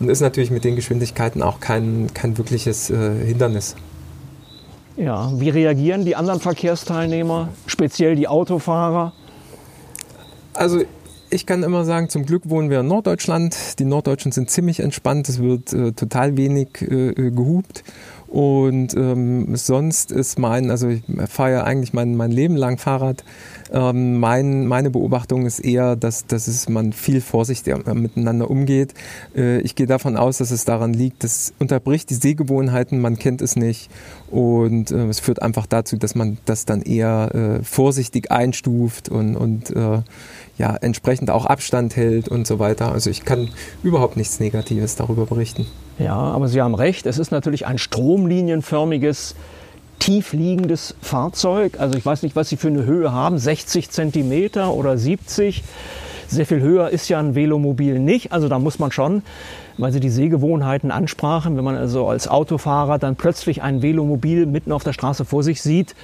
und 0.00 0.08
ist 0.08 0.20
natürlich 0.20 0.50
mit 0.50 0.64
den 0.64 0.76
Geschwindigkeiten 0.76 1.42
auch 1.42 1.60
kein, 1.60 2.08
kein 2.14 2.36
wirkliches 2.38 2.90
äh, 2.90 3.24
Hindernis. 3.24 3.76
Ja, 4.96 5.32
wie 5.40 5.50
reagieren 5.50 6.04
die 6.04 6.14
anderen 6.14 6.40
Verkehrsteilnehmer, 6.40 7.48
speziell 7.66 8.14
die 8.14 8.28
Autofahrer? 8.28 9.12
Also 10.54 10.82
ich 11.30 11.46
kann 11.46 11.64
immer 11.64 11.84
sagen, 11.84 12.08
zum 12.08 12.26
Glück 12.26 12.48
wohnen 12.48 12.70
wir 12.70 12.80
in 12.80 12.86
Norddeutschland. 12.86 13.80
Die 13.80 13.84
Norddeutschen 13.84 14.30
sind 14.30 14.50
ziemlich 14.50 14.78
entspannt. 14.78 15.28
Es 15.28 15.40
wird 15.40 15.72
äh, 15.72 15.90
total 15.90 16.36
wenig 16.36 16.80
äh, 16.80 17.12
gehupt. 17.32 17.82
Und 18.34 18.94
ähm, 18.94 19.54
sonst 19.54 20.10
ist 20.10 20.40
mein, 20.40 20.72
also 20.72 20.88
ich 20.88 21.02
fahre 21.28 21.52
ja 21.52 21.62
eigentlich 21.62 21.92
mein, 21.92 22.16
mein 22.16 22.32
Leben 22.32 22.56
lang 22.56 22.78
Fahrrad. 22.78 23.22
Ähm, 23.72 24.18
mein, 24.18 24.66
meine 24.66 24.90
Beobachtung 24.90 25.46
ist 25.46 25.60
eher, 25.60 25.96
dass, 25.96 26.26
dass 26.26 26.48
es 26.48 26.68
man 26.68 26.92
viel 26.92 27.20
vorsichtiger 27.20 27.94
miteinander 27.94 28.50
umgeht. 28.50 28.94
Äh, 29.34 29.60
ich 29.60 29.74
gehe 29.74 29.86
davon 29.86 30.16
aus, 30.16 30.38
dass 30.38 30.50
es 30.50 30.64
daran 30.64 30.92
liegt, 30.92 31.24
das 31.24 31.52
unterbricht 31.58 32.10
die 32.10 32.14
Sehgewohnheiten, 32.14 33.00
man 33.00 33.18
kennt 33.18 33.40
es 33.42 33.56
nicht. 33.56 33.90
Und 34.30 34.90
äh, 34.90 35.06
es 35.06 35.20
führt 35.20 35.42
einfach 35.42 35.66
dazu, 35.66 35.96
dass 35.96 36.14
man 36.14 36.38
das 36.44 36.66
dann 36.66 36.82
eher 36.82 37.34
äh, 37.34 37.64
vorsichtig 37.64 38.30
einstuft 38.30 39.08
und, 39.08 39.36
und 39.36 39.70
äh, 39.70 40.02
ja, 40.58 40.76
entsprechend 40.76 41.30
auch 41.30 41.46
Abstand 41.46 41.96
hält 41.96 42.28
und 42.28 42.46
so 42.46 42.58
weiter. 42.58 42.92
Also 42.92 43.10
ich 43.10 43.24
kann 43.24 43.48
überhaupt 43.82 44.16
nichts 44.16 44.40
Negatives 44.40 44.96
darüber 44.96 45.26
berichten. 45.26 45.66
Ja, 45.98 46.16
aber 46.16 46.48
Sie 46.48 46.60
haben 46.60 46.74
recht, 46.74 47.06
es 47.06 47.18
ist 47.18 47.30
natürlich 47.30 47.66
ein 47.66 47.78
stromlinienförmiges, 47.78 49.34
tiefliegendes 49.98 50.94
Fahrzeug. 51.00 51.78
Also 51.78 51.96
ich 51.96 52.04
weiß 52.04 52.22
nicht, 52.22 52.36
was 52.36 52.48
Sie 52.48 52.56
für 52.56 52.68
eine 52.68 52.84
Höhe 52.84 53.12
haben, 53.12 53.38
60 53.38 53.90
Zentimeter 53.90 54.74
oder 54.74 54.98
70. 54.98 55.62
Sehr 56.28 56.46
viel 56.46 56.60
höher 56.60 56.90
ist 56.90 57.08
ja 57.08 57.18
ein 57.18 57.34
Velomobil 57.34 57.98
nicht. 57.98 58.32
Also 58.32 58.48
da 58.48 58.58
muss 58.58 58.78
man 58.78 58.90
schon, 58.90 59.22
weil 59.78 59.92
Sie 59.92 60.00
die 60.00 60.10
Sehgewohnheiten 60.10 60.90
ansprachen, 60.90 61.56
wenn 61.56 61.64
man 61.64 61.76
also 61.76 62.08
als 62.08 62.28
Autofahrer 62.28 62.98
dann 62.98 63.16
plötzlich 63.16 63.62
ein 63.62 63.82
Velomobil 63.82 64.46
mitten 64.46 64.72
auf 64.72 64.84
der 64.84 64.92
Straße 64.92 65.24
vor 65.24 65.42
sich 65.42 65.62
sieht, 65.62 65.94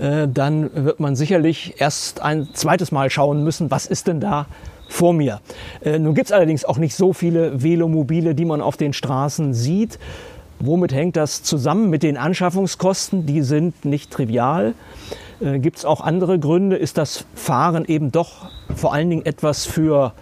äh, 0.00 0.26
dann 0.26 0.70
wird 0.74 1.00
man 1.00 1.16
sicherlich 1.16 1.74
erst 1.78 2.22
ein 2.22 2.48
zweites 2.54 2.92
Mal 2.92 3.10
schauen 3.10 3.44
müssen, 3.44 3.70
was 3.70 3.86
ist 3.86 4.06
denn 4.06 4.20
da 4.20 4.46
vor 4.88 5.12
mir. 5.12 5.40
Äh, 5.82 5.98
nun 5.98 6.14
gibt 6.14 6.28
es 6.28 6.32
allerdings 6.32 6.64
auch 6.64 6.78
nicht 6.78 6.94
so 6.94 7.12
viele 7.12 7.62
Velomobile, 7.62 8.34
die 8.34 8.44
man 8.44 8.60
auf 8.60 8.76
den 8.76 8.92
Straßen 8.92 9.54
sieht. 9.54 9.98
Womit 10.60 10.92
hängt 10.92 11.16
das 11.16 11.42
zusammen? 11.44 11.88
Mit 11.88 12.02
den 12.02 12.16
Anschaffungskosten, 12.16 13.26
die 13.26 13.42
sind 13.42 13.84
nicht 13.84 14.10
trivial. 14.10 14.74
Äh, 15.40 15.60
gibt 15.60 15.78
es 15.78 15.84
auch 15.84 16.00
andere 16.00 16.38
Gründe? 16.38 16.76
Ist 16.76 16.98
das 16.98 17.24
Fahren 17.34 17.84
eben 17.84 18.10
doch 18.10 18.50
vor 18.74 18.92
allen 18.92 19.08
Dingen 19.08 19.24
etwas 19.24 19.66
für 19.66 20.12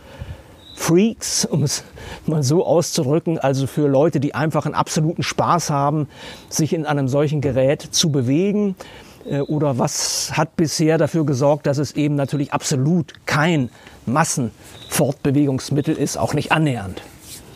Freaks, 0.75 1.47
um 1.47 1.63
es 1.63 1.85
mal 2.27 2.43
so 2.43 2.67
auszudrücken, 2.67 3.39
also 3.39 3.67
für 3.67 3.89
Leute, 3.89 4.21
die 4.21 4.35
einfach 4.35 4.67
einen 4.67 4.75
absoluten 4.75 5.23
Spaß 5.23 5.71
haben, 5.71 6.07
sich 6.51 6.75
in 6.75 6.85
einem 6.85 7.09
solchen 7.09 7.41
Gerät 7.41 7.81
zu 7.81 8.13
bewegen? 8.13 8.77
Äh, 9.25 9.41
oder 9.41 9.79
was 9.79 10.37
hat 10.37 10.55
bisher 10.57 10.99
dafür 10.99 11.25
gesorgt, 11.25 11.67
dass 11.67 11.79
es 11.79 11.93
eben 11.93 12.15
natürlich 12.15 12.53
absolut 12.53 13.15
kein 13.25 13.71
Massenfortbewegungsmittel 14.05 15.97
ist, 15.97 16.19
auch 16.19 16.35
nicht 16.35 16.53
annähernd? 16.53 17.01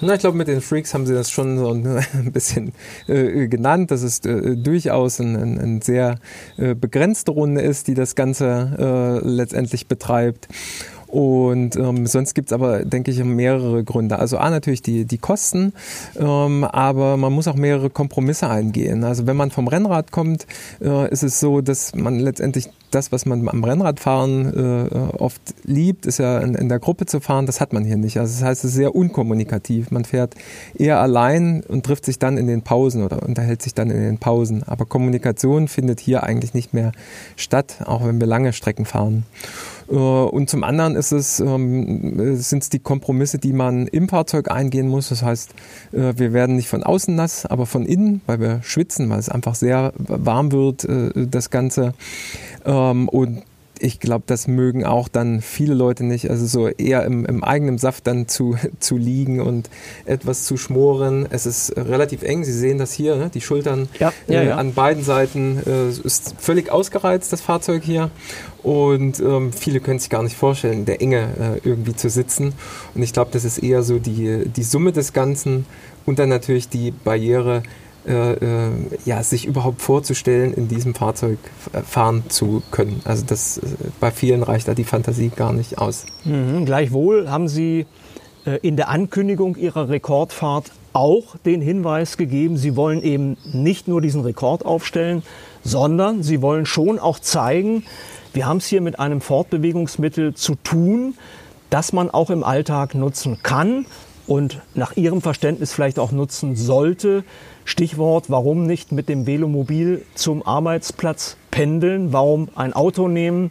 Na, 0.02 0.14
ich 0.14 0.20
glaube, 0.20 0.38
mit 0.38 0.48
den 0.48 0.62
Freaks 0.62 0.94
haben 0.94 1.04
sie 1.04 1.12
das 1.12 1.30
schon 1.30 1.58
so 1.58 1.72
ein 1.72 2.32
bisschen 2.32 2.72
äh, 3.06 3.48
genannt, 3.48 3.90
dass 3.90 4.02
es 4.02 4.20
äh, 4.20 4.56
durchaus 4.56 5.20
eine 5.20 5.38
ein, 5.38 5.58
ein 5.58 5.82
sehr 5.82 6.16
äh, 6.56 6.74
begrenzte 6.74 7.32
Runde 7.32 7.60
ist, 7.60 7.86
die 7.86 7.94
das 7.94 8.14
Ganze 8.14 9.20
äh, 9.22 9.26
letztendlich 9.26 9.88
betreibt. 9.88 10.48
Und 11.10 11.74
ähm, 11.74 12.06
sonst 12.06 12.34
gibt's 12.34 12.52
aber, 12.52 12.84
denke 12.84 13.10
ich, 13.10 13.22
mehrere 13.24 13.82
Gründe. 13.82 14.18
Also 14.18 14.38
A 14.38 14.48
natürlich 14.48 14.80
die, 14.80 15.04
die 15.04 15.18
Kosten, 15.18 15.72
ähm, 16.16 16.62
aber 16.62 17.16
man 17.16 17.32
muss 17.32 17.48
auch 17.48 17.56
mehrere 17.56 17.90
Kompromisse 17.90 18.48
eingehen. 18.48 19.02
Also 19.02 19.26
wenn 19.26 19.36
man 19.36 19.50
vom 19.50 19.66
Rennrad 19.66 20.12
kommt, 20.12 20.46
äh, 20.80 21.10
ist 21.10 21.24
es 21.24 21.40
so, 21.40 21.62
dass 21.62 21.96
man 21.96 22.20
letztendlich 22.20 22.70
das, 22.90 23.12
was 23.12 23.26
man 23.26 23.48
am 23.48 23.64
Rennradfahren 23.64 24.88
äh, 24.88 25.16
oft 25.18 25.40
liebt, 25.64 26.06
ist 26.06 26.18
ja 26.18 26.38
in, 26.38 26.54
in, 26.54 26.68
der 26.68 26.78
Gruppe 26.78 27.06
zu 27.06 27.20
fahren, 27.20 27.46
das 27.46 27.60
hat 27.60 27.72
man 27.72 27.84
hier 27.84 27.96
nicht. 27.96 28.18
Also 28.18 28.32
das 28.32 28.42
heißt, 28.42 28.64
es 28.64 28.70
ist 28.70 28.76
sehr 28.76 28.94
unkommunikativ. 28.94 29.90
Man 29.90 30.04
fährt 30.04 30.34
eher 30.74 31.00
allein 31.00 31.62
und 31.66 31.86
trifft 31.86 32.04
sich 32.04 32.18
dann 32.18 32.36
in 32.36 32.46
den 32.46 32.62
Pausen 32.62 33.04
oder 33.04 33.22
unterhält 33.22 33.62
sich 33.62 33.74
dann 33.74 33.90
in 33.90 34.00
den 34.00 34.18
Pausen. 34.18 34.62
Aber 34.64 34.86
Kommunikation 34.86 35.68
findet 35.68 36.00
hier 36.00 36.24
eigentlich 36.24 36.54
nicht 36.54 36.74
mehr 36.74 36.92
statt, 37.36 37.76
auch 37.84 38.04
wenn 38.04 38.20
wir 38.20 38.26
lange 38.26 38.52
Strecken 38.52 38.86
fahren. 38.86 39.24
Äh, 39.90 39.94
und 39.94 40.48
zum 40.48 40.64
anderen 40.64 40.96
ist 40.96 41.12
es, 41.12 41.40
ähm, 41.40 42.36
sind 42.36 42.62
es 42.62 42.68
die 42.68 42.78
Kompromisse, 42.78 43.38
die 43.38 43.52
man 43.52 43.86
im 43.88 44.08
Fahrzeug 44.08 44.50
eingehen 44.50 44.88
muss. 44.88 45.08
Das 45.08 45.22
heißt, 45.22 45.50
äh, 45.92 46.14
wir 46.16 46.32
werden 46.32 46.56
nicht 46.56 46.68
von 46.68 46.82
außen 46.82 47.14
nass, 47.14 47.46
aber 47.46 47.66
von 47.66 47.84
innen, 47.84 48.20
weil 48.26 48.40
wir 48.40 48.62
schwitzen, 48.62 49.10
weil 49.10 49.18
es 49.18 49.28
einfach 49.28 49.54
sehr 49.54 49.92
warm 49.96 50.52
wird, 50.52 50.84
äh, 50.84 51.10
das 51.14 51.50
Ganze. 51.50 51.94
Ähm, 52.64 53.08
und 53.08 53.42
ich 53.80 53.98
glaube, 53.98 54.24
das 54.26 54.46
mögen 54.46 54.84
auch 54.84 55.08
dann 55.08 55.40
viele 55.40 55.74
Leute 55.74 56.04
nicht. 56.04 56.30
Also 56.30 56.46
so 56.46 56.68
eher 56.68 57.04
im, 57.04 57.24
im, 57.24 57.42
eigenen 57.42 57.78
Saft 57.78 58.06
dann 58.06 58.28
zu, 58.28 58.56
zu 58.78 58.96
liegen 58.96 59.40
und 59.40 59.70
etwas 60.04 60.44
zu 60.44 60.56
schmoren. 60.56 61.26
Es 61.30 61.46
ist 61.46 61.76
relativ 61.76 62.22
eng. 62.22 62.44
Sie 62.44 62.52
sehen 62.52 62.78
das 62.78 62.92
hier, 62.92 63.16
ne? 63.16 63.30
die 63.32 63.40
Schultern 63.40 63.88
ja, 63.98 64.12
ja, 64.28 64.42
ja. 64.42 64.56
an 64.56 64.74
beiden 64.74 65.02
Seiten 65.02 65.58
äh, 65.66 65.88
ist 65.88 66.34
völlig 66.38 66.70
ausgereizt, 66.70 67.32
das 67.32 67.40
Fahrzeug 67.40 67.82
hier. 67.82 68.10
Und 68.62 69.20
ähm, 69.20 69.52
viele 69.52 69.80
können 69.80 69.98
sich 69.98 70.10
gar 70.10 70.22
nicht 70.22 70.36
vorstellen, 70.36 70.80
in 70.80 70.84
der 70.84 71.00
Enge 71.00 71.60
äh, 71.64 71.68
irgendwie 71.68 71.96
zu 71.96 72.10
sitzen. 72.10 72.52
Und 72.94 73.02
ich 73.02 73.14
glaube, 73.14 73.30
das 73.32 73.44
ist 73.44 73.58
eher 73.58 73.82
so 73.82 73.98
die, 73.98 74.46
die 74.48 74.62
Summe 74.62 74.92
des 74.92 75.14
Ganzen 75.14 75.64
und 76.04 76.18
dann 76.18 76.28
natürlich 76.28 76.68
die 76.68 76.90
Barriere 76.90 77.62
äh, 78.06 78.32
äh, 78.32 78.70
ja, 79.04 79.22
sich 79.22 79.44
überhaupt 79.46 79.82
vorzustellen, 79.82 80.54
in 80.54 80.68
diesem 80.68 80.94
Fahrzeug 80.94 81.38
fahren 81.84 82.24
zu 82.28 82.62
können. 82.70 83.02
Also 83.04 83.24
das 83.26 83.58
äh, 83.58 83.62
bei 84.00 84.10
vielen 84.10 84.42
reicht 84.42 84.68
da 84.68 84.74
die 84.74 84.84
Fantasie 84.84 85.28
gar 85.28 85.52
nicht 85.52 85.76
aus. 85.78 86.06
Mhm. 86.24 86.64
Gleichwohl 86.64 87.30
haben 87.30 87.48
Sie 87.48 87.86
in 88.62 88.76
der 88.76 88.88
Ankündigung 88.88 89.54
Ihrer 89.56 89.90
Rekordfahrt 89.90 90.72
auch 90.94 91.36
den 91.44 91.60
Hinweis 91.60 92.16
gegeben, 92.16 92.56
Sie 92.56 92.74
wollen 92.74 93.02
eben 93.02 93.36
nicht 93.52 93.86
nur 93.86 94.00
diesen 94.00 94.22
Rekord 94.22 94.64
aufstellen, 94.64 95.22
sondern 95.62 96.22
Sie 96.22 96.40
wollen 96.40 96.64
schon 96.64 96.98
auch 96.98 97.18
zeigen, 97.18 97.84
wir 98.32 98.46
haben 98.46 98.56
es 98.56 98.66
hier 98.66 98.80
mit 98.80 98.98
einem 98.98 99.20
Fortbewegungsmittel 99.20 100.32
zu 100.34 100.54
tun, 100.54 101.18
das 101.68 101.92
man 101.92 102.08
auch 102.08 102.30
im 102.30 102.42
Alltag 102.42 102.94
nutzen 102.94 103.42
kann 103.42 103.84
und 104.30 104.60
nach 104.74 104.96
Ihrem 104.96 105.22
Verständnis 105.22 105.72
vielleicht 105.72 105.98
auch 105.98 106.12
nutzen 106.12 106.54
sollte. 106.54 107.24
Stichwort, 107.64 108.30
warum 108.30 108.64
nicht 108.64 108.92
mit 108.92 109.08
dem 109.08 109.26
Velomobil 109.26 110.02
zum 110.14 110.46
Arbeitsplatz 110.46 111.36
pendeln? 111.50 112.12
Warum 112.12 112.48
ein 112.54 112.72
Auto 112.72 113.08
nehmen, 113.08 113.50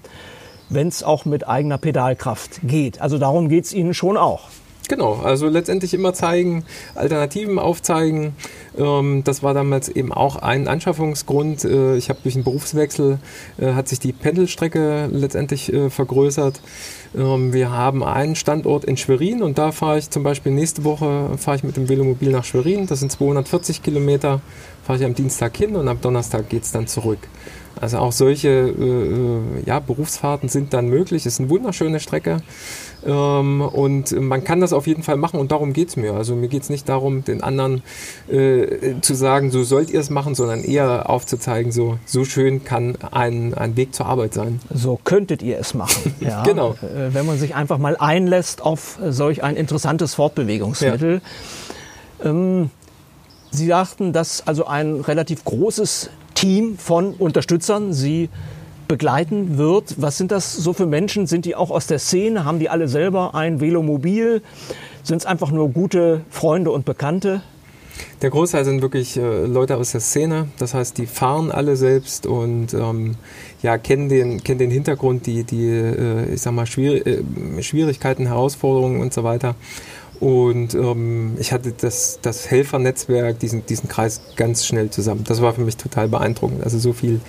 wenn 0.69 0.87
es 0.87 1.03
auch 1.03 1.25
mit 1.25 1.45
eigener 1.45 1.79
Pedalkraft 1.79 2.61
geht? 2.63 3.01
Also 3.01 3.17
darum 3.17 3.49
geht 3.49 3.65
es 3.65 3.73
Ihnen 3.73 3.93
schon 3.93 4.15
auch. 4.15 4.47
Genau, 4.87 5.15
also 5.21 5.47
letztendlich 5.49 5.93
immer 5.93 6.13
zeigen, 6.13 6.63
Alternativen 6.95 7.59
aufzeigen. 7.59 8.33
Ähm, 8.75 9.23
das 9.23 9.43
war 9.43 9.53
damals 9.53 9.87
eben 9.87 10.11
auch 10.11 10.37
ein 10.37 10.67
Anschaffungsgrund. 10.67 11.63
Äh, 11.63 11.97
ich 11.97 12.09
habe 12.09 12.19
durch 12.23 12.35
einen 12.35 12.43
Berufswechsel 12.43 13.19
äh, 13.59 13.73
hat 13.73 13.87
sich 13.87 13.99
die 13.99 14.13
Pendelstrecke 14.13 15.09
letztendlich 15.11 15.71
äh, 15.71 15.91
vergrößert. 15.91 16.61
Ähm, 17.15 17.53
wir 17.53 17.71
haben 17.71 18.03
einen 18.03 18.35
Standort 18.35 18.85
in 18.85 18.97
Schwerin 18.97 19.41
und 19.41 19.57
da 19.57 19.71
fahre 19.71 19.97
ich 19.97 20.09
zum 20.09 20.23
Beispiel 20.23 20.51
nächste 20.51 20.83
Woche 20.83 21.37
fahre 21.37 21.57
ich 21.57 21.63
mit 21.63 21.77
dem 21.77 21.89
Velomobil 21.89 22.29
nach 22.29 22.43
Schwerin. 22.43 22.87
Das 22.87 22.99
sind 22.99 23.11
240 23.11 23.83
Kilometer. 23.83 24.41
Fahre 24.83 24.99
ich 24.99 25.05
am 25.05 25.13
Dienstag 25.13 25.55
hin 25.57 25.75
und 25.75 25.87
am 25.87 26.01
Donnerstag 26.01 26.49
geht 26.49 26.63
es 26.63 26.71
dann 26.71 26.87
zurück. 26.87 27.19
Also 27.79 27.99
auch 27.99 28.11
solche 28.11 28.49
äh, 28.49 29.65
ja, 29.65 29.79
Berufsfahrten 29.79 30.49
sind 30.49 30.73
dann 30.73 30.87
möglich. 30.87 31.25
Es 31.25 31.33
ist 31.33 31.39
eine 31.39 31.49
wunderschöne 31.49 31.99
Strecke. 31.99 32.41
Ähm, 33.05 33.61
und 33.61 34.11
man 34.19 34.43
kann 34.43 34.61
das 34.61 34.73
auf 34.73 34.87
jeden 34.87 35.03
Fall 35.03 35.15
machen 35.15 35.39
und 35.39 35.51
darum 35.51 35.73
geht 35.73 35.89
es 35.89 35.95
mir. 35.95 36.13
Also 36.13 36.35
mir 36.35 36.47
geht 36.47 36.63
es 36.63 36.69
nicht 36.69 36.89
darum, 36.89 37.23
den 37.23 37.41
anderen 37.41 37.81
äh, 38.29 38.99
zu 39.01 39.13
sagen, 39.13 39.51
so 39.51 39.63
sollt 39.63 39.89
ihr 39.89 39.99
es 39.99 40.09
machen, 40.09 40.35
sondern 40.35 40.63
eher 40.63 41.09
aufzuzeigen, 41.09 41.71
so, 41.71 41.97
so 42.05 42.25
schön 42.25 42.63
kann 42.63 42.97
ein, 43.11 43.53
ein 43.53 43.77
Weg 43.77 43.95
zur 43.95 44.05
Arbeit 44.05 44.33
sein. 44.33 44.59
So 44.73 44.99
könntet 45.03 45.41
ihr 45.41 45.59
es 45.59 45.73
machen. 45.73 46.15
Ja, 46.19 46.43
genau. 46.43 46.71
Äh, 46.81 47.13
wenn 47.13 47.25
man 47.25 47.39
sich 47.39 47.55
einfach 47.55 47.77
mal 47.77 47.95
einlässt 47.97 48.61
auf 48.61 48.99
solch 49.07 49.41
ein 49.41 49.55
interessantes 49.55 50.15
Fortbewegungsmittel. 50.15 51.21
Ja. 52.23 52.29
Ähm, 52.29 52.69
Sie 53.51 53.67
sagten, 53.67 54.13
dass 54.13 54.45
also 54.45 54.67
ein 54.67 54.99
relativ 54.99 55.43
großes 55.43 56.09
Team 56.35 56.77
von 56.77 57.13
Unterstützern 57.13 57.93
Sie 57.93 58.29
begleiten 58.89 59.57
wird. 59.57 60.01
Was 60.01 60.17
sind 60.17 60.31
das 60.31 60.51
so 60.51 60.73
für 60.73 60.87
Menschen? 60.87 61.27
Sind 61.27 61.45
die 61.45 61.55
auch 61.55 61.69
aus 61.69 61.87
der 61.87 61.99
Szene? 61.99 62.43
Haben 62.43 62.59
die 62.59 62.69
alle 62.69 62.89
selber 62.89 63.35
ein 63.35 63.61
Velomobil? 63.61 64.41
Sind 65.03 65.19
es 65.19 65.25
einfach 65.25 65.51
nur 65.51 65.69
gute 65.69 66.21
Freunde 66.29 66.71
und 66.71 66.85
Bekannte? 66.85 67.41
Der 68.21 68.31
Großteil 68.31 68.65
sind 68.65 68.81
wirklich 68.81 69.15
äh, 69.15 69.45
Leute 69.45 69.77
aus 69.77 69.91
der 69.91 70.01
Szene. 70.01 70.47
Das 70.57 70.73
heißt, 70.73 70.97
die 70.97 71.05
fahren 71.05 71.51
alle 71.51 71.75
selbst 71.75 72.25
und 72.25 72.73
ähm, 72.73 73.15
ja, 73.61 73.77
kennen, 73.77 74.09
den, 74.09 74.43
kennen 74.43 74.59
den 74.59 74.71
Hintergrund, 74.71 75.27
die, 75.27 75.43
die 75.43 75.67
äh, 75.67 76.33
ich 76.33 76.41
sag 76.41 76.53
mal, 76.53 76.65
Schwier 76.65 77.05
äh, 77.05 77.23
Schwierigkeiten, 77.61 78.25
Herausforderungen 78.25 79.01
und 79.01 79.13
so 79.13 79.23
weiter. 79.23 79.55
Und 80.19 80.73
ähm, 80.73 81.37
ich 81.39 81.53
hatte 81.53 81.73
das, 81.79 82.19
das 82.21 82.49
Helfernetzwerk, 82.49 83.39
diesen, 83.39 83.65
diesen 83.67 83.87
Kreis 83.87 84.19
ganz 84.35 84.65
schnell 84.65 84.89
zusammen. 84.89 85.23
Das 85.25 85.41
war 85.41 85.53
für 85.53 85.61
mich 85.61 85.77
total 85.77 86.07
beeindruckend. 86.07 86.63
Also 86.63 86.79
so 86.79 86.91
viel 86.91 87.21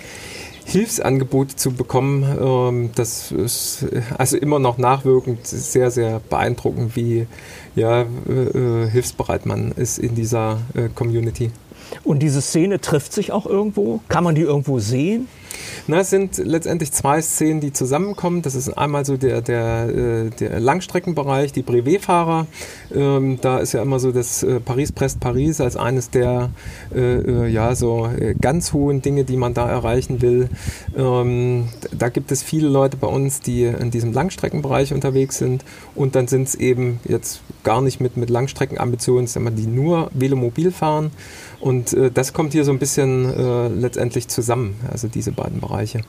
Hilfsangebote 0.71 1.55
zu 1.55 1.71
bekommen, 1.71 2.23
ähm, 2.23 2.89
das 2.95 3.31
ist 3.31 3.85
also 4.17 4.37
immer 4.37 4.59
noch 4.59 4.77
nachwirkend 4.77 5.45
sehr, 5.45 5.91
sehr 5.91 6.21
beeindruckend, 6.29 6.95
wie 6.95 7.27
ja, 7.75 8.01
äh, 8.01 8.87
hilfsbereit 8.89 9.45
man 9.45 9.71
ist 9.73 9.99
in 9.99 10.15
dieser 10.15 10.59
äh, 10.73 10.87
Community. 10.93 11.51
Und 12.03 12.19
diese 12.19 12.41
Szene 12.41 12.81
trifft 12.81 13.13
sich 13.13 13.31
auch 13.31 13.45
irgendwo? 13.45 13.99
Kann 14.07 14.23
man 14.23 14.35
die 14.35 14.41
irgendwo 14.41 14.79
sehen? 14.79 15.27
Na, 15.87 15.99
es 15.99 16.09
sind 16.09 16.37
letztendlich 16.37 16.91
zwei 16.91 17.21
Szenen, 17.21 17.59
die 17.59 17.73
zusammenkommen. 17.73 18.41
Das 18.41 18.55
ist 18.55 18.69
einmal 18.69 19.05
so 19.05 19.17
der, 19.17 19.41
der, 19.41 19.89
äh, 19.89 20.29
der 20.29 20.59
Langstreckenbereich, 20.59 21.51
die 21.53 21.61
Brevet-Fahrer. 21.61 22.47
Ähm, 22.93 23.39
da 23.41 23.59
ist 23.59 23.73
ja 23.73 23.81
immer 23.81 23.99
so 23.99 24.11
das 24.11 24.43
äh, 24.43 24.59
Paris-Brest-Paris 24.59 25.61
als 25.61 25.75
eines 25.75 26.09
der 26.09 26.51
äh, 26.93 26.99
äh 26.99 27.47
ja, 27.47 27.75
so 27.75 28.09
ganz 28.39 28.73
hohen 28.73 29.01
Dinge, 29.01 29.23
die 29.23 29.37
man 29.37 29.53
da 29.53 29.69
erreichen 29.69 30.21
will. 30.21 30.49
Ähm, 30.95 31.69
da 31.91 32.09
gibt 32.09 32.31
es 32.31 32.43
viele 32.43 32.69
Leute 32.69 32.97
bei 32.97 33.07
uns, 33.07 33.41
die 33.41 33.63
in 33.63 33.91
diesem 33.91 34.13
Langstreckenbereich 34.13 34.93
unterwegs 34.93 35.37
sind. 35.37 35.65
Und 35.95 36.15
dann 36.15 36.27
sind 36.27 36.47
es 36.47 36.55
eben 36.55 36.99
jetzt 37.03 37.41
gar 37.63 37.81
nicht 37.81 38.01
mit, 38.01 38.17
mit 38.17 38.29
Langstreckenambitionen, 38.29 39.27
die 39.55 39.67
nur 39.67 40.09
Velomobil 40.13 40.71
fahren. 40.71 41.11
Und 41.59 41.93
äh, 41.93 42.11
das 42.11 42.33
kommt 42.33 42.53
hier 42.53 42.65
so 42.65 42.71
ein 42.71 42.79
bisschen 42.79 43.33
äh, 43.33 43.67
letztendlich 43.67 44.27
zusammen, 44.27 44.79
also 44.91 45.07
diese 45.07 45.31
beiden 45.31 45.59
Bereiche. 45.59 46.01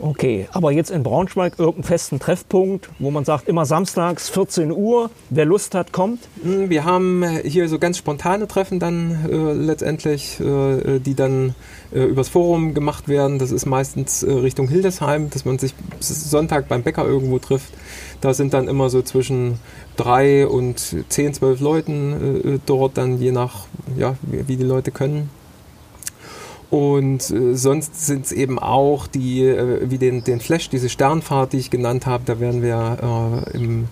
Okay, 0.00 0.46
aber 0.52 0.70
jetzt 0.70 0.90
in 0.90 1.02
Braunschweig 1.02 1.58
irgendeinen 1.58 1.84
festen 1.84 2.20
Treffpunkt, 2.20 2.88
wo 3.00 3.10
man 3.10 3.24
sagt, 3.24 3.48
immer 3.48 3.66
samstags 3.66 4.28
14 4.28 4.70
Uhr, 4.70 5.10
wer 5.30 5.44
Lust 5.44 5.74
hat, 5.74 5.92
kommt? 5.92 6.20
Hm, 6.42 6.70
wir 6.70 6.84
haben 6.84 7.24
hier 7.42 7.68
so 7.68 7.80
ganz 7.80 7.98
spontane 7.98 8.46
Treffen 8.46 8.78
dann 8.78 9.28
äh, 9.28 9.52
letztendlich, 9.52 10.38
äh, 10.38 11.00
die 11.00 11.14
dann 11.14 11.56
äh, 11.92 12.04
übers 12.04 12.28
Forum 12.28 12.74
gemacht 12.74 13.08
werden. 13.08 13.40
Das 13.40 13.50
ist 13.50 13.66
meistens 13.66 14.22
äh, 14.22 14.30
Richtung 14.30 14.68
Hildesheim, 14.68 15.30
dass 15.30 15.44
man 15.44 15.58
sich 15.58 15.74
Sonntag 16.00 16.68
beim 16.68 16.84
Bäcker 16.84 17.04
irgendwo 17.04 17.40
trifft. 17.40 17.72
Da 18.20 18.34
sind 18.34 18.54
dann 18.54 18.68
immer 18.68 18.90
so 18.90 19.02
zwischen 19.02 19.58
drei 19.96 20.46
und 20.46 20.96
zehn, 21.08 21.34
zwölf 21.34 21.60
Leuten 21.60 22.54
äh, 22.54 22.58
dort, 22.64 22.98
dann 22.98 23.20
je 23.20 23.32
nach, 23.32 23.66
ja, 23.96 24.14
wie, 24.22 24.46
wie 24.46 24.56
die 24.56 24.64
Leute 24.64 24.92
können. 24.92 25.30
Und 26.70 27.30
äh, 27.30 27.54
sonst 27.54 28.06
sind 28.06 28.26
es 28.26 28.32
eben 28.32 28.58
auch 28.58 29.06
die, 29.06 29.42
äh, 29.46 29.90
wie 29.90 29.98
den, 29.98 30.24
den 30.24 30.40
Flash, 30.40 30.68
diese 30.68 30.88
Sternfahrt, 30.88 31.52
die 31.54 31.58
ich 31.58 31.70
genannt 31.70 32.06
habe, 32.06 32.24
da 32.26 32.40
werden 32.40 32.62
wir 32.62 33.44
äh, 33.54 33.56
im 33.56 33.88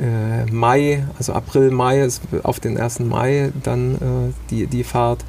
äh, 0.00 0.44
Mai, 0.50 1.04
also 1.18 1.32
April, 1.32 1.70
Mai, 1.70 2.00
ist 2.00 2.22
auf 2.42 2.58
den 2.58 2.78
1. 2.78 3.00
Mai 3.00 3.52
dann 3.62 3.94
äh, 3.94 3.98
die, 4.50 4.66
die 4.66 4.84
Fahrt, 4.84 5.24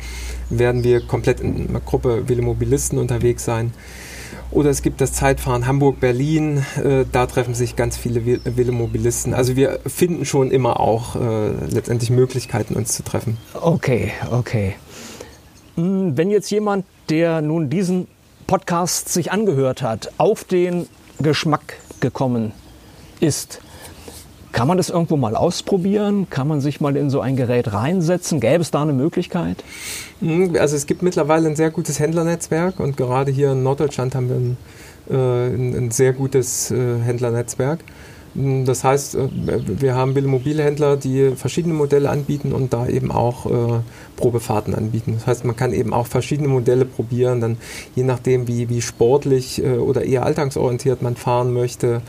werden 0.49 0.83
wir 0.83 1.01
komplett 1.05 1.39
in 1.39 1.69
einer 1.69 1.81
Gruppe 1.81 2.27
Velomobilisten 2.27 2.97
unterwegs 2.97 3.45
sein. 3.45 3.73
Oder 4.49 4.69
es 4.69 4.81
gibt 4.81 5.01
das 5.01 5.11
Zeitfahren 5.11 5.67
Hamburg-Berlin, 5.67 6.65
äh, 6.83 7.05
da 7.11 7.27
treffen 7.27 7.53
sich 7.53 7.75
ganz 7.75 7.95
viele 7.95 8.25
Velomobilisten. 8.43 9.33
Also 9.33 9.55
wir 9.55 9.79
finden 9.85 10.25
schon 10.25 10.51
immer 10.51 10.79
auch 10.79 11.15
letztendlich 11.69 12.09
Möglichkeiten, 12.09 12.75
uns 12.75 12.93
zu 12.93 13.03
treffen. 13.03 13.37
Okay, 13.53 14.11
okay. 14.31 14.75
Hm, 15.77 16.17
wenn 16.17 16.31
jetzt 16.31 16.49
jemand, 16.49 16.85
der 17.09 17.41
nun 17.41 17.69
diesen 17.69 18.07
Podcast 18.47 19.09
sich 19.09 19.31
angehört 19.31 19.83
hat, 19.83 20.11
auf 20.17 20.43
den 20.43 20.87
Geschmack 21.19 21.77
gekommen 21.99 22.51
ist, 23.19 23.61
kann 24.53 24.67
man 24.67 24.77
das 24.77 24.89
irgendwo 24.89 25.17
mal 25.17 25.35
ausprobieren? 25.35 26.31
Kann 26.31 26.47
man 26.47 26.61
sich 26.61 26.81
mal 26.81 26.95
in 26.95 27.11
so 27.11 27.21
ein 27.21 27.35
Gerät 27.35 27.73
reinsetzen? 27.73 28.39
Gäbe 28.39 28.61
es 28.61 28.71
da 28.71 28.81
eine 28.81 28.93
Möglichkeit? 28.93 29.63
Hm, 30.19 30.55
also 30.59 30.75
es 30.75 30.87
gibt 30.87 31.03
mittlerweile 31.03 31.47
ein 31.47 31.55
sehr 31.55 31.69
gutes 31.69 31.99
Händlernetzwerk 31.99 32.79
und 32.79 32.97
gerade 32.97 33.31
hier 33.31 33.51
in 33.51 33.61
Norddeutschland 33.61 34.15
haben 34.15 34.29
wir 34.29 34.35
ein, 34.35 34.57
äh, 35.11 35.77
ein, 35.77 35.91
sehr 35.91 36.13
gutes 36.13 36.71
äh, 36.71 36.99
Händlernetzwerk. 37.03 37.81
Das 38.37 38.83
heißt, 38.83 39.15
äh, 39.15 39.27
wir 39.81 39.95
haben 39.95 40.13
Mobilhändler, 40.27 40.95
die 40.95 41.31
verschiedene 41.35 41.73
Modelle 41.73 42.09
anbieten 42.09 42.53
und 42.53 42.71
da 42.71 42.87
eben 42.87 43.11
auch 43.11 43.45
äh, 43.47 43.79
Probefahrten 44.15 44.75
anbieten. 44.75 45.13
Das 45.15 45.25
heißt, 45.25 45.45
man 45.45 45.55
kann 45.55 45.73
eben 45.73 45.91
auch 45.91 46.05
verschiedene 46.05 46.47
Modelle 46.47 46.85
probieren, 46.85 47.41
dann 47.41 47.57
je 47.95 48.03
nachdem, 48.03 48.47
wie, 48.47 48.69
wie 48.69 48.81
sportlich 48.81 49.63
äh, 49.63 49.77
oder 49.77 50.03
eher 50.03 50.23
alltagsorientiert 50.23 51.01
man 51.01 51.15
fahren 51.15 51.51
möchte. 51.51 52.01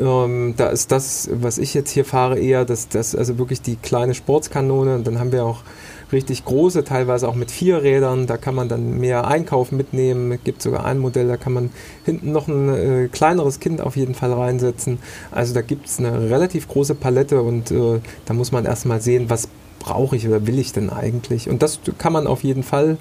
Ähm, 0.00 0.54
da 0.56 0.68
ist 0.68 0.90
das, 0.90 1.30
was 1.32 1.58
ich 1.58 1.72
jetzt 1.74 1.90
hier 1.90 2.04
fahre, 2.04 2.38
eher 2.38 2.64
das, 2.64 2.88
das 2.88 3.14
also 3.14 3.38
wirklich 3.38 3.62
die 3.62 3.76
kleine 3.76 4.14
Sportskanone. 4.14 4.96
Und 4.96 5.06
dann 5.06 5.20
haben 5.20 5.30
wir 5.30 5.44
auch 5.44 5.62
richtig 6.12 6.44
große, 6.44 6.84
teilweise 6.84 7.28
auch 7.28 7.34
mit 7.34 7.50
vier 7.50 7.82
Rädern. 7.82 8.26
Da 8.26 8.36
kann 8.36 8.54
man 8.54 8.68
dann 8.68 8.98
mehr 8.98 9.26
Einkauf 9.26 9.72
mitnehmen. 9.72 10.32
Es 10.32 10.44
gibt 10.44 10.62
sogar 10.62 10.84
ein 10.84 10.98
Modell, 10.98 11.28
da 11.28 11.36
kann 11.36 11.52
man 11.52 11.70
hinten 12.04 12.32
noch 12.32 12.48
ein 12.48 12.68
äh, 12.68 13.08
kleineres 13.08 13.60
Kind 13.60 13.80
auf 13.80 13.96
jeden 13.96 14.14
Fall 14.14 14.32
reinsetzen. 14.32 14.98
Also 15.30 15.54
da 15.54 15.62
gibt 15.62 15.86
es 15.86 15.98
eine 15.98 16.30
relativ 16.30 16.68
große 16.68 16.94
Palette 16.94 17.42
und 17.42 17.70
äh, 17.70 18.00
da 18.24 18.34
muss 18.34 18.52
man 18.52 18.64
erstmal 18.64 19.00
sehen, 19.00 19.28
was 19.28 19.48
brauche 19.78 20.16
ich 20.16 20.26
oder 20.26 20.46
will 20.46 20.58
ich 20.58 20.72
denn 20.72 20.90
eigentlich. 20.90 21.48
Und 21.48 21.62
das 21.62 21.80
kann 21.98 22.12
man 22.12 22.26
auf 22.26 22.44
jeden 22.44 22.62
Fall. 22.62 22.98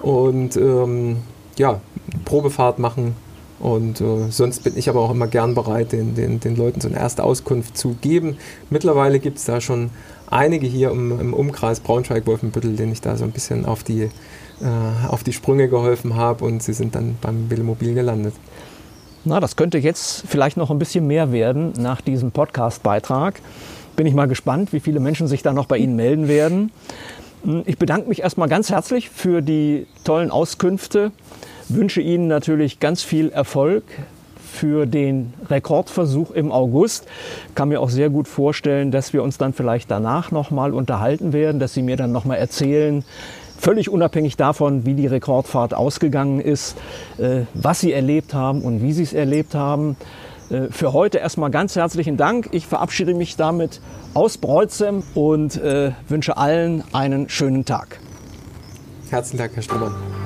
Und 0.00 0.56
ähm, 0.56 1.18
ja, 1.56 1.80
Probefahrt 2.24 2.78
machen. 2.78 3.14
Und 3.58 4.02
äh, 4.02 4.30
sonst 4.30 4.64
bin 4.64 4.76
ich 4.76 4.90
aber 4.90 5.00
auch 5.00 5.10
immer 5.10 5.28
gern 5.28 5.54
bereit, 5.54 5.92
den, 5.92 6.14
den, 6.14 6.40
den 6.40 6.56
Leuten 6.56 6.80
so 6.82 6.88
eine 6.88 6.98
erste 6.98 7.24
Auskunft 7.24 7.76
zu 7.78 7.96
geben. 8.02 8.36
Mittlerweile 8.68 9.18
gibt 9.18 9.38
es 9.38 9.46
da 9.46 9.62
schon 9.62 9.90
einige 10.30 10.66
hier 10.66 10.90
im, 10.90 11.20
im 11.20 11.34
Umkreis 11.34 11.80
Braunschweig-Wolfenbüttel, 11.80 12.76
denen 12.76 12.92
ich 12.92 13.00
da 13.00 13.16
so 13.16 13.24
ein 13.24 13.32
bisschen 13.32 13.64
auf 13.64 13.82
die 13.82 14.10
äh, 14.60 15.08
auf 15.08 15.22
die 15.22 15.34
Sprünge 15.34 15.68
geholfen 15.68 16.16
habe 16.16 16.44
und 16.44 16.62
sie 16.62 16.72
sind 16.72 16.94
dann 16.94 17.18
beim 17.20 17.50
Velomobil 17.50 17.92
gelandet. 17.92 18.34
Na, 19.24 19.38
das 19.38 19.56
könnte 19.56 19.76
jetzt 19.76 20.24
vielleicht 20.26 20.56
noch 20.56 20.70
ein 20.70 20.78
bisschen 20.78 21.06
mehr 21.06 21.30
werden 21.30 21.74
nach 21.78 22.00
diesem 22.00 22.30
Podcast-Beitrag. 22.30 23.40
Bin 23.96 24.06
ich 24.06 24.14
mal 24.14 24.28
gespannt, 24.28 24.72
wie 24.72 24.80
viele 24.80 25.00
Menschen 25.00 25.26
sich 25.26 25.42
da 25.42 25.52
noch 25.52 25.66
bei 25.66 25.76
Ihnen 25.76 25.96
melden 25.96 26.28
werden. 26.28 26.70
Hm, 27.44 27.64
ich 27.66 27.76
bedanke 27.76 28.08
mich 28.08 28.22
erstmal 28.22 28.48
ganz 28.48 28.70
herzlich 28.70 29.10
für 29.10 29.42
die 29.42 29.86
tollen 30.04 30.30
Auskünfte, 30.30 31.12
wünsche 31.68 32.00
Ihnen 32.00 32.26
natürlich 32.26 32.80
ganz 32.80 33.02
viel 33.02 33.28
Erfolg 33.30 33.84
für 34.56 34.86
den 34.86 35.34
Rekordversuch 35.48 36.30
im 36.30 36.50
August. 36.50 37.06
Kann 37.54 37.68
mir 37.68 37.80
auch 37.80 37.90
sehr 37.90 38.10
gut 38.10 38.26
vorstellen, 38.26 38.90
dass 38.90 39.12
wir 39.12 39.22
uns 39.22 39.38
dann 39.38 39.52
vielleicht 39.52 39.90
danach 39.90 40.30
nochmal 40.30 40.72
unterhalten 40.72 41.32
werden, 41.32 41.60
dass 41.60 41.74
Sie 41.74 41.82
mir 41.82 41.96
dann 41.96 42.12
nochmal 42.12 42.38
erzählen, 42.38 43.04
völlig 43.58 43.90
unabhängig 43.90 44.36
davon, 44.36 44.86
wie 44.86 44.94
die 44.94 45.06
Rekordfahrt 45.06 45.74
ausgegangen 45.74 46.40
ist, 46.40 46.76
äh, 47.18 47.42
was 47.54 47.80
Sie 47.80 47.92
erlebt 47.92 48.34
haben 48.34 48.62
und 48.62 48.82
wie 48.82 48.92
Sie 48.92 49.02
es 49.02 49.12
erlebt 49.12 49.54
haben. 49.54 49.96
Äh, 50.50 50.68
für 50.70 50.92
heute 50.92 51.18
erstmal 51.18 51.50
ganz 51.50 51.76
herzlichen 51.76 52.16
Dank. 52.16 52.48
Ich 52.52 52.66
verabschiede 52.66 53.14
mich 53.14 53.36
damit 53.36 53.80
aus 54.14 54.38
Breutzem 54.38 55.02
und 55.14 55.56
äh, 55.56 55.92
wünsche 56.08 56.36
allen 56.36 56.82
einen 56.92 57.28
schönen 57.28 57.64
Tag. 57.64 58.00
Herzlichen 59.10 59.38
Dank, 59.38 59.54
Herr 59.54 59.62
Strohmann. 59.62 60.25